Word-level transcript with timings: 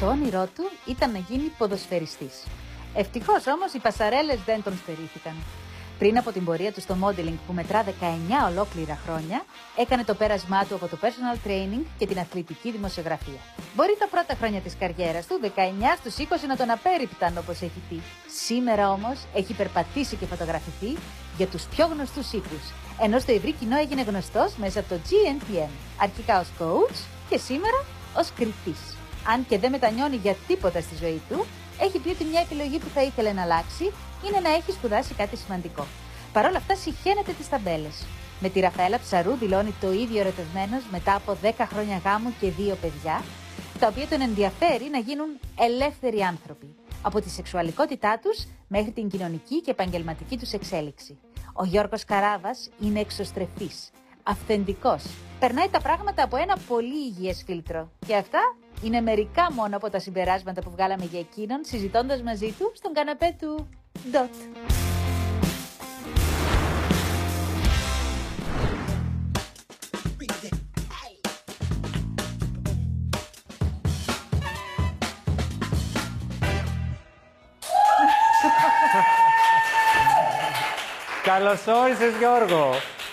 Το 0.00 0.06
όνειρό 0.06 0.48
του 0.56 0.70
ήταν 0.86 1.10
να 1.12 1.18
γίνει 1.18 1.52
ποδοσφαιριστής. 1.58 2.44
Ευτυχώς 2.94 3.46
όμως 3.46 3.72
οι 3.72 3.78
πασαρέλες 3.78 4.38
δεν 4.46 4.62
τον 4.62 4.76
στερήθηκαν. 4.82 5.34
Πριν 5.98 6.18
από 6.18 6.32
την 6.32 6.44
πορεία 6.44 6.72
του 6.72 6.80
στο 6.80 6.96
modeling 7.02 7.38
που 7.46 7.52
μετρά 7.52 7.84
19 7.84 7.90
ολόκληρα 8.50 8.98
χρόνια, 9.04 9.44
έκανε 9.76 10.04
το 10.04 10.14
πέρασμά 10.14 10.64
του 10.64 10.74
από 10.74 10.86
το 10.88 10.98
personal 11.02 11.48
training 11.48 11.84
και 11.98 12.06
την 12.06 12.18
αθλητική 12.18 12.70
δημοσιογραφία. 12.70 13.40
Μπορεί 13.74 13.96
τα 13.98 14.08
πρώτα 14.08 14.34
χρόνια 14.34 14.60
της 14.60 14.76
καριέρας 14.78 15.26
του, 15.26 15.40
19 15.42 15.48
στους 15.98 16.16
20, 16.18 16.46
να 16.46 16.56
τον 16.56 16.70
απέριπταν 16.70 17.38
όπως 17.38 17.60
έχει 17.60 17.80
πει. 17.88 18.02
Σήμερα 18.44 18.90
όμως 18.90 19.18
έχει 19.34 19.52
περπατήσει 19.54 20.16
και 20.16 20.26
φωτογραφηθεί 20.26 20.96
για 21.36 21.46
τους 21.46 21.62
πιο 21.62 21.86
γνωστούς 21.86 22.32
ύπους, 22.32 22.64
ενώ 23.00 23.18
στο 23.18 23.32
ευρύ 23.32 23.52
κοινό 23.52 23.76
έγινε 23.76 24.02
γνωστός 24.02 24.56
μέσα 24.56 24.80
από 24.80 24.88
το 24.88 25.00
GNTM, 25.08 25.72
αρχικά 26.00 26.40
ως 26.40 26.48
coach 26.58 26.98
και 27.28 27.38
σήμερα 27.38 27.84
ως 28.16 28.32
κριτής. 28.36 28.99
Αν 29.26 29.46
και 29.46 29.58
δεν 29.58 29.70
μετανιώνει 29.70 30.16
για 30.16 30.36
τίποτα 30.46 30.80
στη 30.80 30.94
ζωή 30.94 31.22
του, 31.28 31.46
έχει 31.80 31.98
πει 31.98 32.08
ότι 32.08 32.24
μια 32.24 32.40
επιλογή 32.40 32.78
που 32.78 32.88
θα 32.94 33.02
ήθελε 33.02 33.32
να 33.32 33.42
αλλάξει 33.42 33.92
είναι 34.26 34.40
να 34.40 34.48
έχει 34.54 34.72
σπουδάσει 34.72 35.14
κάτι 35.14 35.36
σημαντικό. 35.36 35.86
Παρ' 36.32 36.46
όλα 36.46 36.56
αυτά, 36.56 36.74
συχαίνεται 36.74 37.32
τις 37.32 37.48
ταμπέλες. 37.48 38.06
Με 38.40 38.48
τη 38.48 38.60
Ραφαέλα 38.60 38.98
Ψαρού 38.98 39.32
δηλώνει 39.34 39.74
το 39.80 39.92
ίδιο 39.92 40.20
ερωτευμένος 40.20 40.82
μετά 40.90 41.14
από 41.14 41.36
10 41.42 41.50
χρόνια 41.72 42.00
γάμου 42.04 42.34
και 42.40 42.50
δύο 42.50 42.74
παιδιά, 42.80 43.22
τα 43.78 43.86
οποία 43.86 44.06
τον 44.06 44.20
ενδιαφέρει 44.20 44.88
να 44.90 44.98
γίνουν 44.98 45.28
ελεύθεροι 45.58 46.20
άνθρωποι. 46.20 46.74
Από 47.02 47.20
τη 47.20 47.30
σεξουαλικότητά 47.30 48.18
τους 48.22 48.46
μέχρι 48.68 48.90
την 48.90 49.08
κοινωνική 49.08 49.60
και 49.60 49.70
επαγγελματική 49.70 50.38
τους 50.38 50.52
εξέλιξη. 50.52 51.18
Ο 51.52 51.64
Γιώργος 51.64 52.04
Καράβας 52.04 52.70
είναι 52.80 53.00
εξωστρεφής, 53.00 53.90
αυθεντικός. 54.22 55.04
Περνάει 55.38 55.68
τα 55.68 55.80
πράγματα 55.80 56.22
από 56.22 56.36
ένα 56.36 56.56
πολύ 56.68 57.04
υγιές 57.06 57.42
φίλτρο. 57.46 57.90
Και 58.06 58.16
αυτά 58.16 58.40
είναι 58.82 59.00
μερικά 59.00 59.52
μόνο 59.52 59.76
από 59.76 59.90
τα 59.90 59.98
συμπεράσματα 59.98 60.60
που 60.60 60.70
βγάλαμε 60.70 61.04
για 61.04 61.20
εκείνον 61.20 61.60
συζητώντας 61.64 62.22
μαζί 62.22 62.54
του 62.58 62.72
στον 62.74 62.92
καναπέ 62.92 63.36
του 63.40 63.68
Dot. 64.12 64.28
Καλώς 81.24 81.66
όρισες, 81.66 82.16
Γιώργο. 82.18 82.70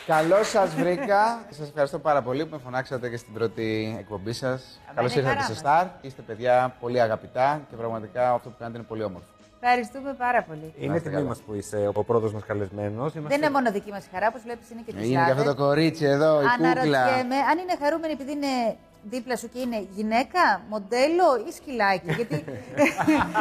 Καλώς 0.08 0.50
σας 0.50 0.74
βρήκα. 0.76 1.46
σας 1.50 1.68
ευχαριστώ 1.68 2.00
πάρα 2.00 2.22
πολύ 2.22 2.46
που 2.46 2.56
με 2.56 2.62
φωνάξατε 2.64 3.10
και 3.10 3.18
στην 3.18 3.34
πρώτη 3.34 3.96
εκπομπή 4.00 4.34
σας. 4.34 4.80
Καλώς 4.96 5.16
ήρθατε 5.16 5.42
στο 5.42 5.54
Star. 5.64 5.86
Είστε 6.02 6.22
παιδιά 6.22 6.76
πολύ 6.80 7.02
αγαπητά 7.02 7.62
και 7.70 7.76
πραγματικά 7.76 8.34
αυτό 8.34 8.50
που 8.50 8.56
κάνετε 8.60 8.78
είναι 8.78 8.88
πολύ 8.88 9.04
όμορφο. 9.04 9.28
Ευχαριστούμε 9.62 10.14
πάρα 10.14 10.44
πολύ. 10.44 10.74
Είναι 10.80 11.00
τιμή 11.00 11.22
μας 11.22 11.40
που 11.40 11.54
είσαι 11.54 11.90
ο 11.94 12.04
πρώτο 12.04 12.32
μας 12.32 12.44
καλεσμένος. 12.44 13.16
Είμαστε... 13.16 13.36
Δεν 13.36 13.38
είναι 13.38 13.50
μόνο 13.50 13.72
δική 13.72 13.92
μας 13.92 14.06
χαρά, 14.12 14.28
όπως 14.28 14.42
βλέπεις 14.42 14.70
είναι 14.70 14.82
και 14.86 14.94
της 14.94 15.08
Είναι 15.10 15.24
και 15.26 15.32
αυτό 15.32 15.44
το 15.44 15.56
κορίτσι 15.56 16.06
εδώ, 16.06 16.42
η 16.42 16.46
κούκλα. 16.58 17.04
αν 17.52 17.58
είναι 17.62 17.76
χαρούμενη 17.82 18.14
επειδή 18.14 18.32
είναι 18.32 18.76
δίπλα 19.10 19.36
σου 19.36 19.50
και 19.50 19.60
είναι 19.60 19.88
γυναίκα, 19.96 20.62
μοντέλο 20.70 21.46
ή 21.48 21.52
σκυλάκι. 21.52 22.14
Γιατί... 22.14 22.44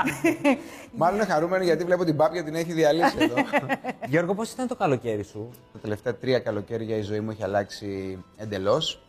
Μάλλον 0.98 1.16
είναι 1.16 1.24
χαρούμενη 1.28 1.64
γιατί 1.64 1.84
βλέπω 1.84 2.04
την 2.04 2.16
πάπια 2.16 2.44
την 2.44 2.54
έχει 2.54 2.72
διαλύσει 2.72 3.16
εδώ. 3.18 3.34
Γιώργο, 4.10 4.34
πώς 4.34 4.52
ήταν 4.52 4.66
το 4.66 4.76
καλοκαίρι 4.76 5.22
σου; 5.22 5.50
Τα 5.72 5.78
τελευταία 5.78 6.14
τρία 6.14 6.38
καλοκαίρια 6.38 6.96
η 6.96 7.02
ζωή 7.02 7.20
μου 7.20 7.30
έχει 7.30 7.42
αλλάξει 7.42 8.18
εντελώς. 8.36 9.00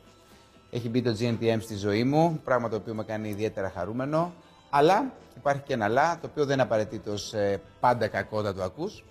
Έχει 0.72 0.89
μπει 0.89 1.02
το 1.02 1.16
GNTM 1.19 1.58
στη 1.61 1.75
ζωή 1.75 2.03
μου, 2.03 2.41
πράγμα 2.44 2.69
το 2.69 2.75
οποίο 2.75 2.94
με 2.94 3.03
κάνει 3.03 3.30
ιδιαίτερα 3.30 3.69
χαρούμενο. 3.75 4.33
Αλλά 4.69 5.11
υπάρχει 5.38 5.61
και 5.61 5.73
ένα 5.73 5.85
αλλά, 5.85 6.17
το 6.22 6.28
οποίο 6.31 6.45
δεν 6.45 6.53
είναι 6.53 6.61
απαραίτητος 6.61 7.34
ε, 7.34 7.62
πάντα 7.79 8.07
κακό 8.07 8.41
να 8.41 8.53
το 8.53 8.63
ακούς. 8.63 9.06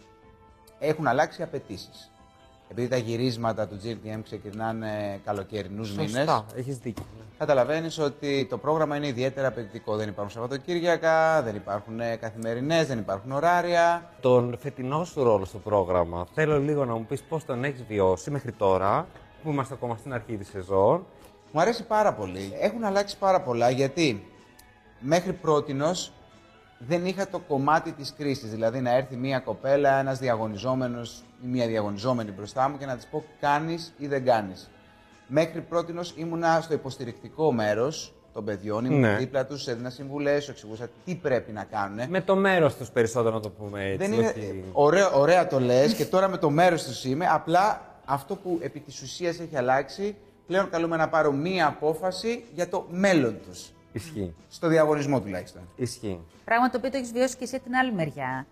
Έχουν 0.79 1.07
αλλάξει 1.07 1.43
απαιτήσεις. 1.43 2.11
Επειδή 2.71 2.89
τα 2.89 2.97
γυρίσματα 2.97 3.67
του 3.67 3.81
GNTM 3.85 4.21
ξεκινάνε 4.23 5.21
καλοκαιρινούς 5.25 5.91
μήνες. 5.91 6.11
Σωστά, 6.11 6.45
έχεις 6.57 6.79
δίκιο. 6.79 7.05
Καταλαβαίνεις 7.39 7.99
ότι 7.99 8.47
το 8.51 8.59
πρόγραμμα 8.59 8.97
είναι 8.97 9.07
ιδιαίτερα 9.07 9.49
απαιτητικό. 9.49 9.97
Δεν 9.97 10.09
υπάρχουν 10.09 10.33
Σαββατοκύριακα, 10.33 11.43
δεν 11.43 11.55
υπάρχουν 11.55 12.01
ε, 12.01 12.17
καθημερινές, 12.17 12.87
δεν 12.87 12.99
υπάρχουν 12.99 13.33
ωράρια. 13.33 14.11
Τον 14.21 14.57
φετινό 14.59 15.05
σου 15.05 15.23
ρόλο 15.23 15.45
στο 15.45 15.59
πρόγραμμα, 15.59 16.27
θέλω 16.35 16.61
λίγο 16.61 16.85
να 16.85 16.95
μου 16.95 17.05
πεις 17.05 17.23
πώς 17.23 17.45
τον 17.45 17.65
έχεις 17.65 17.85
βιώσει 17.89 18.31
μέχρι 18.31 18.53
τώρα, 18.53 19.07
που 19.43 19.51
είμαστε 19.51 19.75
ακόμα 19.75 19.97
στην 19.97 20.13
αρχή 20.13 20.37
της 20.37 20.49
σεζόν. 20.49 21.07
Μου 21.53 21.61
αρέσει 21.61 21.85
πάρα 21.87 22.13
πολύ. 22.13 22.53
Έχουν 22.61 22.85
αλλάξει 22.85 23.19
πάρα 23.19 23.41
πολλά 23.41 23.71
γιατί 23.71 24.27
μέχρι 25.01 25.33
πρότινος 25.33 26.13
δεν 26.79 27.07
είχα 27.07 27.29
το 27.29 27.39
κομμάτι 27.39 27.93
της 27.93 28.15
κρίσης. 28.19 28.51
Δηλαδή 28.51 28.81
να 28.81 28.97
έρθει 28.97 29.17
μία 29.17 29.39
κοπέλα, 29.39 29.99
ένας 29.99 30.19
διαγωνιζόμενος 30.19 31.25
ή 31.45 31.47
μία 31.47 31.67
διαγωνιζόμενη 31.67 32.31
μπροστά 32.31 32.69
μου 32.69 32.79
και 32.79 32.87
να 32.87 32.97
της 32.97 33.07
πω 33.07 33.25
κάνεις 33.41 33.93
ή 33.99 34.07
δεν 34.07 34.25
κάνεις. 34.25 34.71
Μέχρι 35.27 35.61
πρότινος 35.61 36.15
ήμουνα 36.17 36.61
στο 36.61 36.75
υποστηρικτικό 36.75 37.53
μέρος 37.53 38.15
των 38.33 38.45
παιδιών, 38.45 38.85
ήμουν 38.85 39.01
ναι. 39.01 39.17
δίπλα 39.17 39.47
τους, 39.47 39.67
έδινα 39.67 39.91
συμβουλές, 39.91 40.49
εξηγούσα 40.49 40.89
τι 41.05 41.15
πρέπει 41.15 41.53
να 41.53 41.65
κάνουν. 41.65 42.09
Με 42.09 42.21
το 42.21 42.37
μέρος 42.37 42.77
τους 42.77 42.91
περισσότερο 42.91 43.35
να 43.35 43.41
το 43.41 43.51
πούμε 43.51 43.85
έτσι. 43.85 43.97
Δεν 43.97 44.13
είναι... 44.13 44.35
ωραία, 44.73 45.11
ωραία 45.11 45.47
το 45.47 45.61
λες 45.61 45.95
και 45.95 46.05
τώρα 46.05 46.29
με 46.29 46.37
το 46.37 46.51
μέρος 46.51 46.85
τους 46.85 47.05
είμαι, 47.05 47.27
απλά 47.31 47.95
αυτό 48.05 48.37
που 48.37 48.59
επί 48.63 48.81
της 48.81 49.03
ουσίας 49.03 49.41
έχει 49.41 49.57
αλλάξει, 49.57 50.17
πλέον 50.47 50.71
καλούμε 50.71 50.97
να 50.97 51.09
πάρω 51.09 51.33
μία 51.33 51.67
απόφαση 51.67 52.45
για 52.55 52.69
το 52.69 52.87
μέλλον 52.91 53.41
τους. 53.49 53.71
Ισχύει. 53.97 54.35
Στο 54.49 54.69
διαγωνισμό 54.69 55.21
τουλάχιστον. 55.21 55.63
Ισχύει. 55.77 56.21
Πράγμα 56.45 56.71
το 56.71 56.77
οποίο 56.77 56.91
το 56.91 56.97
έχεις 56.97 57.13
βιώσει 57.13 57.37
και 57.37 57.45
εσύ 57.45 57.61
την 57.61 57.75
άλλη 57.75 57.93
μεριά. 57.93 58.47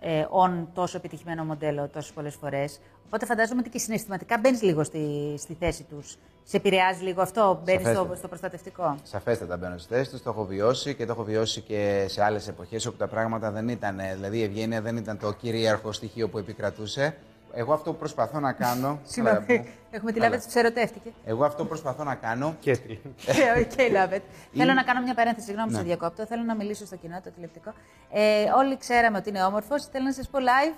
Ε, 0.00 0.26
on 0.30 0.66
τόσο 0.74 0.96
επιτυχημένο 0.96 1.44
μοντέλο 1.44 1.88
τόσες 1.88 2.12
πολλές 2.12 2.34
φορές. 2.34 2.80
Οπότε 3.06 3.26
φαντάζομαι 3.26 3.60
ότι 3.60 3.70
και 3.70 3.78
συναισθηματικά 3.78 4.38
μπαίνεις 4.38 4.62
λίγο 4.62 4.84
στη, 4.84 5.34
στη 5.38 5.56
θέση 5.58 5.82
τους. 5.82 6.16
Σε 6.44 6.56
επηρεάζει 6.56 7.04
λίγο 7.04 7.22
αυτό, 7.22 7.60
μπαίνεις 7.64 7.88
στο, 7.88 8.12
στο 8.16 8.28
προστατευτικό; 8.28 8.96
Σαφέστατα 9.02 9.56
μπαίνω 9.56 9.78
στη 9.78 9.94
θέση 9.94 10.10
τους, 10.10 10.22
το 10.22 10.30
έχω 10.30 10.44
βιώσει 10.44 10.94
και 10.94 11.06
το 11.06 11.12
έχω 11.12 11.22
βιώσει 11.22 11.60
και 11.60 12.04
σε 12.08 12.24
άλλες 12.24 12.48
εποχές 12.48 12.86
όπου 12.86 12.96
τα 12.96 13.08
πράγματα 13.08 13.50
δεν 13.50 13.68
ήταν. 13.68 13.96
Δηλαδή 14.14 14.38
η 14.38 14.42
ευγένεια 14.42 14.80
δεν 14.80 14.96
ήταν 14.96 15.18
το 15.18 15.32
κυρίαρχο 15.32 15.92
στοιχείο 15.92 16.28
που 16.28 16.38
επικρατούσε. 16.38 17.16
Εγώ 17.54 17.72
αυτό 17.72 17.92
που 17.92 17.98
προσπαθώ 17.98 18.40
να 18.40 18.52
κάνω. 18.52 18.98
Συγγνώμη. 19.12 19.74
Έχουμε 19.90 20.12
τη 20.12 20.18
Λάβετ 20.18 20.42
που 20.42 20.50
σε 20.50 20.58
ερωτεύτηκε. 20.58 21.12
Εγώ 21.24 21.44
αυτό 21.44 21.62
που 21.62 21.68
προσπαθώ 21.68 22.04
να 22.04 22.14
κάνω. 22.14 22.56
Και 22.60 22.76
τι. 22.76 22.98
Και 23.76 23.82
η 23.82 23.90
Λάβετ. 23.90 24.22
Θέλω 24.56 24.72
να 24.72 24.82
κάνω 24.82 25.02
μια 25.02 25.14
παρένθεση, 25.14 25.46
συγγνώμη 25.46 25.70
που 25.70 25.76
σε 25.76 25.82
διακόπτω. 25.82 26.26
Θέλω 26.26 26.42
να 26.42 26.54
μιλήσω 26.54 26.86
στο 26.86 26.96
κοινό, 26.96 27.20
το 27.24 27.30
τηλεοπτικό. 27.30 27.72
Ε, 28.10 28.44
όλοι 28.56 28.76
ξέραμε 28.78 29.18
ότι 29.18 29.28
είναι 29.28 29.42
όμορφος. 29.44 29.84
Θέλω 29.86 30.04
να 30.04 30.12
σας 30.12 30.28
πω 30.28 30.38
live. 30.38 30.74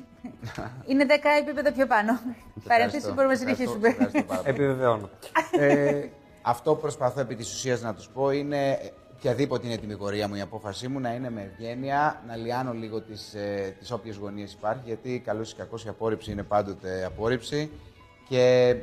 είναι 0.90 1.06
10 1.08 1.12
επίπεδα 1.40 1.72
πιο 1.72 1.86
πάνω. 1.86 2.20
Παρένθεση, 2.68 3.06
μπορούμε 3.06 3.32
να 3.32 3.38
συνεχίσουμε. 3.38 3.96
Επιβεβαιώνω. 4.44 5.10
ε, 5.58 6.04
αυτό 6.42 6.74
που 6.74 6.80
προσπαθώ 6.80 7.20
επί 7.20 7.34
της 7.34 7.52
ουσίας 7.52 7.80
να 7.80 7.94
τους 7.94 8.08
πω 8.08 8.30
είναι 8.30 8.78
οποιαδήποτε 9.22 9.66
είναι 9.66 9.74
η 9.74 9.78
τιμιγορία 9.78 10.28
μου, 10.28 10.34
η 10.34 10.40
απόφασή 10.40 10.88
μου 10.88 11.00
να 11.00 11.14
είναι 11.14 11.30
με 11.30 11.42
ευγένεια, 11.42 12.22
να 12.26 12.36
λιάνω 12.36 12.72
λίγο 12.72 13.00
τις 13.00 13.34
ε, 13.34 13.76
τις 13.78 13.90
όποιες 13.90 14.16
γωνίες 14.16 14.52
υπάρχει, 14.52 14.82
γιατί 14.84 15.22
καλός 15.24 15.52
ή 15.52 15.54
κακός 15.54 15.84
η 15.84 15.88
απόρριψη 15.88 16.30
είναι 16.30 16.42
πάντοτε 16.42 17.04
απόρριψη 17.04 17.70
και 18.28 18.76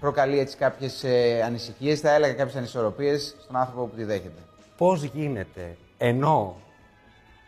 προκαλεί 0.00 0.38
έτσι 0.38 0.56
κάποιες 0.56 1.04
ε, 1.04 1.42
ανησυχίες, 1.42 2.00
θα 2.00 2.14
έλεγα 2.14 2.32
κάποιες 2.32 2.56
ανισορροπίες 2.56 3.36
στον 3.42 3.56
άνθρωπο 3.56 3.86
που 3.86 3.96
τη 3.96 4.04
δέχεται. 4.04 4.40
Πώς 4.76 5.02
γίνεται 5.02 5.76
ενώ 5.98 6.56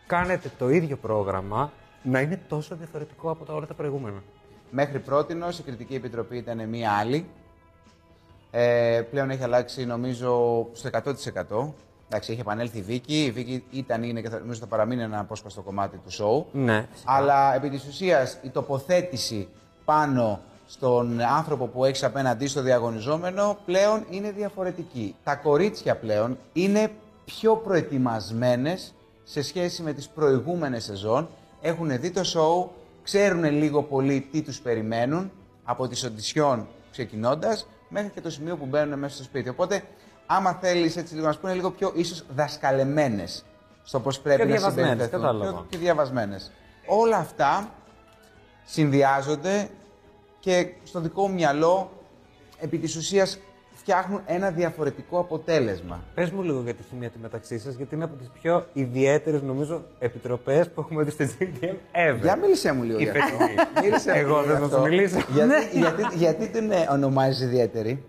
κάνετε 0.07 0.51
το 0.57 0.69
ίδιο 0.69 0.97
πρόγραμμα 0.97 1.71
να 2.03 2.21
είναι 2.21 2.41
τόσο 2.47 2.75
διαφορετικό 2.75 3.29
από 3.29 3.45
τα 3.45 3.53
όλα 3.53 3.65
τα 3.65 3.73
προηγούμενα; 3.73 4.23
Μέχρι 4.71 4.99
πρώτη 4.99 5.33
η 5.33 5.61
κριτική 5.65 5.95
επιτροπή 5.95 6.37
ήταν 6.37 6.69
μία 6.69 6.91
άλλη. 6.91 7.25
Ε, 8.51 9.01
πλέον 9.11 9.29
έχει 9.29 9.43
αλλάξει 9.43 9.85
νομίζω 9.85 10.67
στο 10.71 10.89
100%. 11.69 11.73
Εντάξει, 12.13 12.31
έχει 12.31 12.41
επανέλθει 12.41 12.77
η 12.77 12.81
Βίκη. 12.81 13.23
Η 13.23 13.31
Βίκη 13.31 13.63
ήταν, 13.71 14.03
είναι 14.03 14.21
και 14.21 14.29
θα, 14.29 14.39
νομίζω 14.39 14.59
θα 14.59 14.65
παραμείνει 14.65 15.01
ένα 15.01 15.19
απόσπαστο 15.19 15.61
κομμάτι 15.61 15.97
του 15.97 16.11
σοου. 16.11 16.47
Ναι. 16.51 16.87
Αλλά 17.05 17.55
επί 17.55 17.69
της 17.69 17.85
ουσίας 17.87 18.37
η 18.41 18.49
τοποθέτηση 18.49 19.47
πάνω 19.85 20.39
στον 20.67 21.21
άνθρωπο 21.21 21.67
που 21.67 21.85
έχεις 21.85 22.03
απέναντί 22.03 22.47
στο 22.47 22.61
διαγωνιζόμενο 22.61 23.57
πλέον 23.65 24.05
είναι 24.09 24.31
διαφορετική. 24.31 25.15
Τα 25.23 25.35
κορίτσια 25.35 25.95
πλέον 25.95 26.37
είναι 26.53 26.91
πιο 27.25 27.55
προετοιμασμένες 27.55 28.93
σε 29.23 29.41
σχέση 29.41 29.81
με 29.81 29.93
τις 29.93 30.07
προηγούμενες 30.09 30.83
σεζόν. 30.83 31.29
Έχουν 31.61 31.99
δει 31.99 32.11
το 32.11 32.23
σοου, 32.23 32.71
ξέρουν 33.03 33.43
λίγο 33.43 33.83
πολύ 33.83 34.27
τι 34.31 34.41
τους 34.41 34.59
περιμένουν 34.59 35.31
από 35.63 35.87
τις 35.87 36.03
οντισιόν 36.03 36.67
ξεκινώντας 36.91 37.67
μέχρι 37.89 38.09
και 38.09 38.21
το 38.21 38.29
σημείο 38.29 38.57
που 38.57 38.65
μπαίνουν 38.65 38.99
μέσα 38.99 39.15
στο 39.15 39.23
σπίτι. 39.23 39.49
Οπότε 39.49 39.83
άμα 40.35 40.53
θέλεις 40.53 40.97
έτσι 40.97 41.13
λίγο 41.13 41.25
να 41.25 41.31
σου 41.31 41.39
πούνε 41.39 41.53
λίγο 41.53 41.71
πιο 41.71 41.91
ίσως 41.95 42.25
δασκαλεμένες 42.35 43.45
στο 43.83 43.99
πώς 43.99 44.19
πρέπει 44.19 44.47
να 44.47 44.57
συμπεριφερθούν. 44.57 45.39
Πιο, 45.39 45.65
πιο 45.69 45.79
διαβασμένες. 45.79 46.51
Όλα 46.85 47.17
αυτά 47.17 47.69
συνδυάζονται 48.65 49.69
και 50.39 50.67
στο 50.83 50.99
δικό 50.99 51.27
μου 51.27 51.33
μυαλό 51.33 51.91
επί 52.59 52.77
της 52.77 52.95
ουσίας 52.95 53.39
φτιάχνουν 53.73 54.21
ένα 54.25 54.51
διαφορετικό 54.51 55.19
αποτέλεσμα. 55.19 56.03
Πες 56.13 56.29
μου 56.31 56.41
λίγο 56.41 56.61
για 56.61 56.73
τη 56.73 56.83
χημεία 56.89 57.09
τη 57.09 57.17
μεταξύ 57.19 57.59
σας, 57.59 57.75
γιατί 57.75 57.95
είναι 57.95 58.03
από 58.03 58.15
τις 58.15 58.29
πιο 58.41 58.65
ιδιαίτερες, 58.73 59.41
νομίζω, 59.41 59.83
επιτροπές 59.99 60.69
που 60.69 60.81
έχουμε 60.81 61.03
δει 61.03 61.11
στο 61.11 61.25
GTM 61.39 61.65
ever. 61.91 62.19
Για 62.21 62.35
μίλησέ 62.35 62.71
μου 62.71 62.83
λίγο 62.83 62.99
Η 62.99 63.03
για 63.03 63.11
αυτό. 63.11 63.37
φετινή. 63.37 63.55
Μίλησέ 63.83 64.11
μου 64.11 64.17
Εγώ 64.17 64.27
λίγο 64.27 64.41
δεν 64.41 64.57
για 64.57 64.59
θα 64.59 64.67
σου 64.67 64.75
αυτό. 64.75 64.87
μιλήσω. 64.87 65.17
Γιατί, 65.33 65.77
γιατί, 65.79 66.17
γιατί 66.17 66.47
την 66.47 66.71
ε, 66.71 66.87
ονομάζεις 66.91 67.41
ιδιαίτερη; 67.41 68.03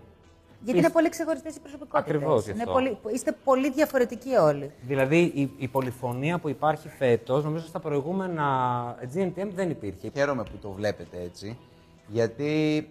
Γιατί 0.63 0.79
είναι 0.79 0.89
πολύ 0.89 1.09
ξεχωριστές 1.09 1.55
οι 1.55 1.59
προσωπικότητες. 1.59 2.15
Ακριβώς 2.15 2.45
γι' 2.45 2.51
αυτό. 2.51 3.09
Είστε 3.13 3.35
πολύ 3.43 3.71
διαφορετικοί 3.71 4.35
όλοι. 4.35 4.71
Δηλαδή 4.81 5.31
η, 5.35 5.51
η 5.57 5.67
πολυφωνία 5.67 6.39
που 6.39 6.49
υπάρχει 6.49 6.89
φέτος, 6.89 7.43
νομίζω 7.43 7.65
στα 7.65 7.79
προηγούμενα 7.79 8.45
GNTM 9.15 9.47
δεν 9.55 9.69
υπήρχε. 9.69 10.11
Χαίρομαι 10.13 10.43
που 10.43 10.57
το 10.61 10.71
βλέπετε 10.71 11.21
έτσι, 11.21 11.57
γιατί 12.07 12.87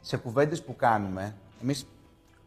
σε 0.00 0.16
κουβέντες 0.16 0.62
που 0.62 0.76
κάνουμε, 0.76 1.34
εμείς 1.62 1.86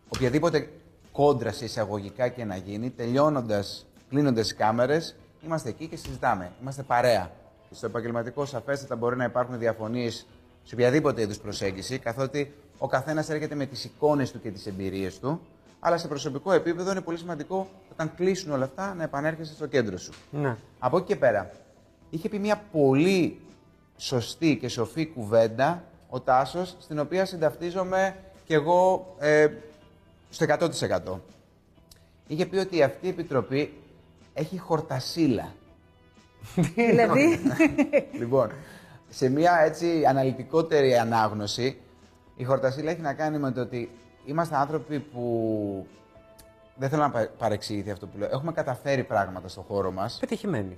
οποιαδήποτε 0.09 0.69
κόντρα 1.11 1.51
σε 1.51 1.65
εισαγωγικά 1.65 2.27
και 2.27 2.45
να 2.45 2.55
γίνει, 2.55 2.89
τελειώνοντας, 2.89 3.85
κλείνοντας 4.09 4.47
τις 4.47 4.55
κάμερες, 4.55 5.15
είμαστε 5.45 5.69
εκεί 5.69 5.87
και 5.87 5.95
συζητάμε. 5.95 6.51
Είμαστε 6.61 6.83
παρέα. 6.83 7.31
Στο 7.71 7.85
επαγγελματικό 7.85 8.45
σαφέστατα 8.45 8.95
μπορεί 8.95 9.15
να 9.15 9.23
υπάρχουν 9.23 9.59
διαφωνίες 9.59 10.27
σε 10.63 10.75
οποιαδήποτε 10.75 11.21
είδους 11.21 11.37
προσέγγιση, 11.37 11.99
καθότι 11.99 12.53
ο 12.77 12.87
καθένας 12.87 13.29
έρχεται 13.29 13.55
με 13.55 13.65
τις 13.65 13.83
εικόνες 13.83 14.31
του 14.31 14.41
και 14.41 14.51
τις 14.51 14.65
εμπειρίες 14.65 15.19
του, 15.19 15.41
αλλά 15.79 15.97
σε 15.97 16.07
προσωπικό 16.07 16.51
επίπεδο 16.51 16.91
είναι 16.91 17.01
πολύ 17.01 17.17
σημαντικό 17.17 17.69
όταν 17.91 18.15
κλείσουν 18.15 18.51
όλα 18.51 18.63
αυτά 18.63 18.93
να 18.93 19.03
επανέρχεσαι 19.03 19.53
στο 19.53 19.65
κέντρο 19.65 19.97
σου. 19.97 20.13
Ναι. 20.31 20.55
Από 20.79 20.97
εκεί 20.97 21.05
και 21.05 21.15
πέρα, 21.15 21.51
είχε 22.09 22.29
πει 22.29 22.39
μια 22.39 22.63
πολύ 22.71 23.39
σωστή 23.97 24.57
και 24.57 24.67
σοφή 24.67 25.05
κουβέντα 25.05 25.83
ο 26.09 26.19
Τάσος, 26.19 26.75
στην 26.79 26.99
οποία 26.99 27.25
συνταυτίζομαι 27.25 28.15
κι 28.45 28.53
εγώ 28.53 29.15
ε, 29.19 29.47
στο 30.29 30.45
100%. 30.49 31.19
Είχε 32.27 32.45
πει 32.45 32.57
ότι 32.57 32.83
αυτή 32.83 33.05
η 33.05 33.09
Επιτροπή 33.09 33.73
έχει 34.33 34.57
χορτασίλα. 34.57 35.53
δηλαδή; 36.75 37.39
λοιπόν, 38.19 38.51
σε 39.09 39.29
μια 39.29 39.59
έτσι 39.65 40.05
αναλυτικότερη 40.05 40.97
ανάγνωση, 40.97 41.77
η 42.37 42.43
χορτασίλα 42.43 42.91
έχει 42.91 43.01
να 43.01 43.13
κάνει 43.13 43.37
με 43.37 43.51
το 43.51 43.61
ότι 43.61 43.89
είμαστε 44.25 44.55
άνθρωποι 44.55 44.99
που... 44.99 45.87
Δεν 46.75 46.89
θέλω 46.89 47.01
να 47.01 47.09
πα- 47.09 47.29
παρεξηγηθεί 47.37 47.91
αυτό 47.91 48.07
που 48.07 48.17
λέω. 48.17 48.29
Έχουμε 48.31 48.51
καταφέρει 48.51 49.03
πράγματα 49.03 49.47
στον 49.47 49.63
χώρο 49.67 49.91
μας. 49.91 50.17
Πετυχημένη. 50.19 50.77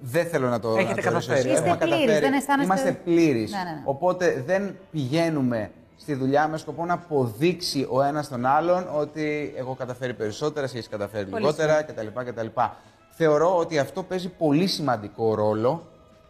Δεν 0.00 0.26
θέλω 0.26 0.48
να 0.48 0.60
το 0.60 0.68
Έχετε 0.68 0.88
να 0.88 0.94
το 0.94 1.02
καταφέρει. 1.02 1.36
ρωτήσω. 1.36 1.54
Είστε 1.54 1.64
Έχουμε 1.68 1.76
πλήρης, 1.76 1.98
καταφέρει. 1.98 2.24
δεν 2.24 2.32
αισθάνεστε- 2.38 2.76
Είμαστε 2.76 2.92
πλήρεις. 3.04 3.50
Ναι, 3.50 3.58
ναι, 3.58 3.70
ναι. 3.70 3.82
Οπότε 3.84 4.42
δεν 4.46 4.76
πηγαίνουμε 4.90 5.70
στη 5.96 6.14
δουλειά 6.14 6.48
με 6.48 6.56
σκοπό 6.56 6.84
να 6.84 6.94
αποδείξει 6.94 7.86
ο 7.90 8.02
ένας 8.02 8.28
τον 8.28 8.46
άλλον 8.46 8.88
ότι 8.94 9.54
εγώ 9.56 9.74
καταφέρει 9.74 10.14
περισσότερα, 10.14 10.64
εσύ 10.66 10.76
έχεις 10.76 10.88
καταφέρει 10.88 11.24
Πολύ 11.26 11.42
λιγότερα 11.42 11.82
κτλ, 11.82 12.06
κτλ. 12.24 12.46
Θεωρώ 13.10 13.56
ότι 13.58 13.78
αυτό 13.78 14.02
παίζει 14.02 14.28
πολύ 14.28 14.66
σημαντικό 14.66 15.34
ρόλο 15.34 15.86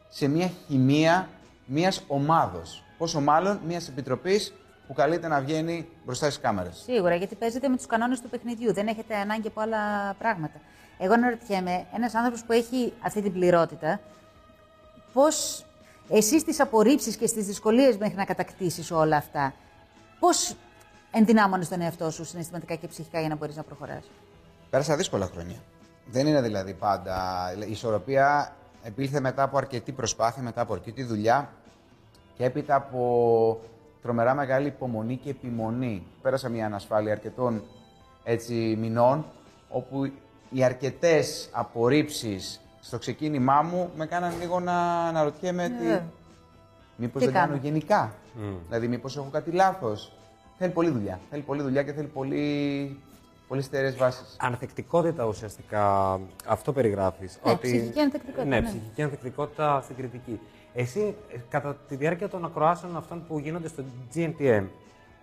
σε 0.08 0.28
μια 0.28 0.50
χημεία 0.66 1.28
μιας 1.66 2.02
ομάδος. 2.06 2.84
Πόσο 2.98 3.20
μάλλον 3.20 3.60
μιας 3.66 3.88
επιτροπής 3.88 4.54
που 4.86 4.92
καλείται 4.92 5.28
να 5.28 5.40
βγαίνει 5.40 5.88
μπροστά 6.04 6.26
στις 6.26 6.40
κάμερες. 6.40 6.82
Σίγουρα, 6.84 7.14
γιατί 7.14 7.34
παίζετε 7.34 7.68
με 7.68 7.76
τους 7.76 7.86
κανόνες 7.86 8.20
του 8.20 8.28
παιχνιδιού. 8.28 8.72
Δεν 8.72 8.86
έχετε 8.86 9.16
ανάγκη 9.16 9.48
από 9.48 9.60
άλλα 9.60 10.14
πράγματα. 10.18 10.60
Εγώ 10.98 11.12
αναρωτιέμαι, 11.12 11.86
ένας 11.94 12.14
άνθρωπος 12.14 12.44
που 12.44 12.52
έχει 12.52 12.92
αυτή 13.00 13.22
την 13.22 13.32
πληρότητα, 13.32 14.00
πώς 15.12 15.66
εσύ 16.08 16.38
στι 16.38 16.62
απορρίψεις 16.62 17.16
και 17.16 17.26
στις 17.26 17.46
δυσκολίες 17.46 17.96
μέχρι 17.96 18.16
να 18.16 18.24
κατακτήσεις 18.24 18.90
όλα 18.90 19.16
αυτά, 19.16 19.54
πώς 20.18 20.56
ενδυνάμωνε 21.10 21.64
τον 21.64 21.80
εαυτό 21.80 22.10
σου 22.10 22.24
συναισθηματικά 22.24 22.74
και 22.74 22.86
ψυχικά 22.86 23.20
για 23.20 23.28
να 23.28 23.36
μπορείς 23.36 23.56
να 23.56 23.62
προχωρά. 23.62 24.02
Πέρασα 24.70 24.96
δύσκολα 24.96 25.26
χρόνια. 25.26 25.56
Δεν 26.06 26.26
είναι 26.26 26.42
δηλαδή 26.42 26.74
πάντα. 26.74 27.16
Η 27.66 27.70
ισορροπία 27.70 28.56
επήλθε 28.82 29.20
μετά 29.20 29.42
από 29.42 29.56
αρκετή 29.56 29.92
προσπάθεια, 29.92 30.42
μετά 30.42 30.60
από 30.60 30.72
αρκετή 30.72 31.02
δουλειά 31.02 31.52
και 32.36 32.44
έπειτα 32.44 32.74
από 32.74 33.60
τρομερά 34.02 34.34
μεγάλη 34.34 34.66
υπομονή 34.66 35.16
και 35.16 35.30
επιμονή. 35.30 36.02
Πέρασα 36.22 36.48
μια 36.48 36.66
ανασφάλεια 36.66 37.12
αρκετών 37.12 37.62
έτσι, 38.24 38.76
μηνών, 38.80 39.24
όπου 39.68 40.10
οι 40.50 40.64
αρκετές 40.64 41.48
απορρίψεις 41.52 42.60
στο 42.80 42.98
ξεκίνημά 42.98 43.62
μου 43.62 43.90
με 43.96 44.06
κάναν 44.06 44.32
λίγο 44.40 44.60
να 44.60 45.06
αναρωτιέμαι 45.06 45.68
τι, 45.68 45.90
Ε, 45.90 46.02
μήπως 46.96 47.20
τι 47.22 47.26
δεν 47.28 47.34
κάνω 47.36 47.52
κάνω; 47.52 47.60
γενικά. 47.62 48.12
Δηλαδή 48.66 48.88
μήπως 48.88 49.16
έχω 49.16 49.28
κάτι 49.32 49.50
λάθος. 49.50 50.12
Θέλει 50.58 50.72
πολλή 50.72 50.90
δουλειά. 50.90 51.20
Θέλει 51.30 51.42
πολλή 51.42 51.62
δουλειά 51.62 51.82
και 51.82 51.92
θέλει 51.92 52.06
πολύ, 52.06 53.00
πολύ 53.48 53.62
στερεές 53.62 53.96
βάσεις. 53.96 54.36
Ανθεκτικότητα 54.38 55.24
ουσιαστικά, 55.24 56.20
αυτό 56.46 56.72
περιγράφεις. 56.72 57.38
Ναι, 57.44 57.56
ψυχική 57.56 58.00
ανθεκτικότητα, 58.00 58.44
Ναι, 58.44 58.60
ναι. 58.60 58.66
ψυχική 58.66 59.02
ανθεκτικότητα 59.02 59.80
στην 59.80 59.96
κριτική. 59.96 60.40
Εσύ, 60.78 61.14
ε, 61.32 61.38
κατά 61.48 61.76
τη 61.88 61.96
διάρκεια 61.96 62.28
των 62.28 62.44
ακροάσεων 62.44 62.96
αυτών 62.96 63.24
που 63.28 63.38
γίνονται 63.38 63.68
στο 63.68 63.82
GNTM, 64.14 64.64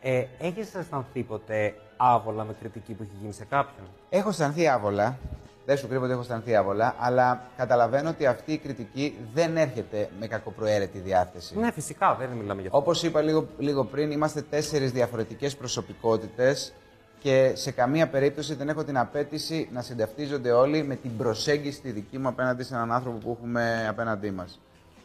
ε, 0.01 0.25
έχεις 0.39 0.73
αισθανθεί 0.75 1.23
ποτέ 1.23 1.73
άβολα 1.97 2.43
με 2.43 2.55
κριτική 2.59 2.93
που 2.93 3.03
έχει 3.03 3.11
γίνει 3.21 3.33
σε 3.33 3.45
κάποιον; 3.45 3.85
Έχω 4.09 4.29
αισθανθεί 4.29 4.67
άβολα. 4.67 5.17
Δεν 5.65 5.77
σου 5.77 5.87
κρύβω 5.87 6.03
ότι 6.03 6.11
έχω 6.11 6.21
αισθανθεί 6.21 6.55
άβολα, 6.55 6.95
αλλά 6.99 7.41
καταλαβαίνω 7.57 8.09
ότι 8.09 8.25
αυτή 8.25 8.53
η 8.53 8.57
κριτική 8.57 9.17
δεν 9.33 9.57
έρχεται 9.57 10.09
με 10.19 10.27
κακοπροαίρετη 10.27 10.99
διάθεση. 10.99 11.59
Ναι, 11.59 11.71
φυσικά, 11.71 12.15
δεν 12.19 12.29
μιλάμε 12.29 12.61
για 12.61 12.69
αυτό. 12.69 12.77
Όπως 12.77 13.03
είπα 13.03 13.21
λίγο, 13.21 13.47
λίγο 13.57 13.83
πριν, 13.83 14.11
είμαστε 14.11 14.41
τέσσερις 14.41 14.91
διαφορετικές 14.91 15.55
προσωπικότητες 15.55 16.73
και 17.19 17.51
σε 17.55 17.71
καμία 17.71 18.07
περίπτωση 18.07 18.55
δεν 18.55 18.69
έχω 18.69 18.83
την 18.83 18.97
απέτηση 18.97 19.69
να 19.71 19.81
συνταυτίζονται 19.81 20.51
όλοι 20.51 20.83
με 20.83 20.95
την 20.95 21.17
προσέγγιση 21.17 21.81
τη 21.81 21.91
δική 21.91 22.17
μου 22.17 22.27
απέναντι 22.27 22.63
σε 22.63 22.75
έναν 22.75 22.91
άνθρωπο 22.91 23.17
που 23.17 23.31
έχουμε 23.31 23.87
απέναντί 23.89 24.31
μας. 24.31 24.59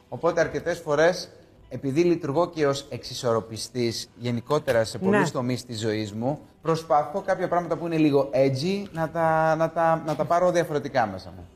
Οπότε 0.08 0.40
αρκετές 0.40 0.78
φορές, 0.78 1.28
επειδή 1.68 2.02
λειτουργώ 2.02 2.50
και 2.50 2.66
ως 2.66 2.86
εξισορροπιστής 2.90 4.08
γενικότερα 4.16 4.84
σε 4.84 4.98
πολλούς 4.98 5.20
Ναι. 5.20 5.30
τομείς 5.30 5.64
της 5.64 5.80
ζωής 5.80 6.12
μου, 6.12 6.38
προσπαθώ 6.62 7.20
κάποια 7.20 7.48
πράγματα 7.48 7.76
που 7.76 7.86
είναι 7.86 7.96
λίγο 7.96 8.30
edgy 8.32 8.82
να 8.92 9.08
τα, 9.10 9.56
να 9.56 9.70
τα, 9.70 10.02
να 10.06 10.14
τα 10.14 10.24
πάρω 10.24 10.50
διαφορετικά 10.50 11.06
μέσα 11.06 11.32
μου. 11.36 11.48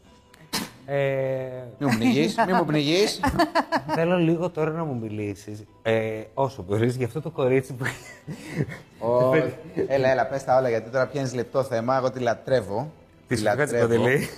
Ε, 0.87 0.97
Μην 1.79 1.89
μου 1.93 1.99
πνιγείς, 1.99 2.35
μην 2.47 2.57
μου 2.57 2.65
πνιγείς. 2.65 3.21
θέλω 3.97 4.17
λίγο 4.17 4.51
τώρα 4.51 4.71
να 4.71 4.85
μου 4.85 4.99
μιλήσεις, 5.03 5.65
ε, 5.83 6.23
όσο 6.35 6.63
μπορείς, 6.63 6.97
για 6.97 7.07
αυτό 7.07 7.21
το 7.21 7.31
κορίτσι 7.31 7.73
που... 7.73 7.85
Ω, 8.99 9.35
έλα, 9.87 10.09
έλα, 10.11 10.27
πες 10.27 10.45
τα 10.45 10.57
όλα, 10.57 10.69
γιατί 10.69 10.91
τώρα 10.91 11.07
πιάνεις 11.07 11.35
λεπτό 11.35 11.63
θέμα. 11.63 11.97
Εγώ 11.97 12.11
τη 12.11 12.19
λατρεύω. 12.19 12.93
Τη 13.29 13.37
Σοφία 13.37 13.67
Τσικοντελή. 13.67 14.29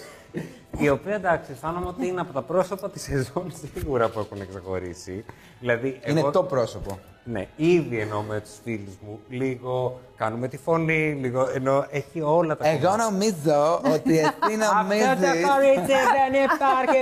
Η 0.78 0.88
οποία 0.88 1.14
εντάξει, 1.14 1.52
αισθάνομαι 1.52 1.87
ότι 1.87 2.07
είναι 2.07 2.21
από 2.21 2.33
τα 2.33 2.43
πρόσωπα 2.43 2.90
της 2.90 3.02
σεζόν 3.02 3.52
σίγουρα 3.75 4.09
που 4.09 4.19
έχουν 4.19 4.49
ξεχωρίσει. 4.49 5.25
Δηλαδή, 5.61 6.00
Είναι 6.07 6.21
εγώ, 6.21 6.31
το 6.31 6.43
πρόσωπο. 6.43 6.99
Ναι, 7.25 7.47
ήδη 7.57 7.99
εννοώ 7.99 8.21
με 8.23 8.40
τους 8.40 8.52
φίλους 8.64 8.95
μου. 9.07 9.21
Λίγο 9.28 10.00
κάνουμε 10.16 10.49
τη 10.49 10.57
φωνή, 10.57 11.12
λίγο 11.12 11.49
ενώ 11.54 11.87
έχει 11.90 12.21
όλα 12.21 12.57
τα 12.57 12.69
Εγώ 12.69 12.78
κομμάτια. 12.81 13.04
νομίζω 13.11 13.81
ότι 13.95 14.19
εσύ 14.19 14.28
Αυτό 14.45 14.69
το 14.69 14.75
νομίζεις... 14.75 15.47
κορίτσι 15.49 15.95
δεν 16.14 16.43
υπάρχει. 16.45 16.99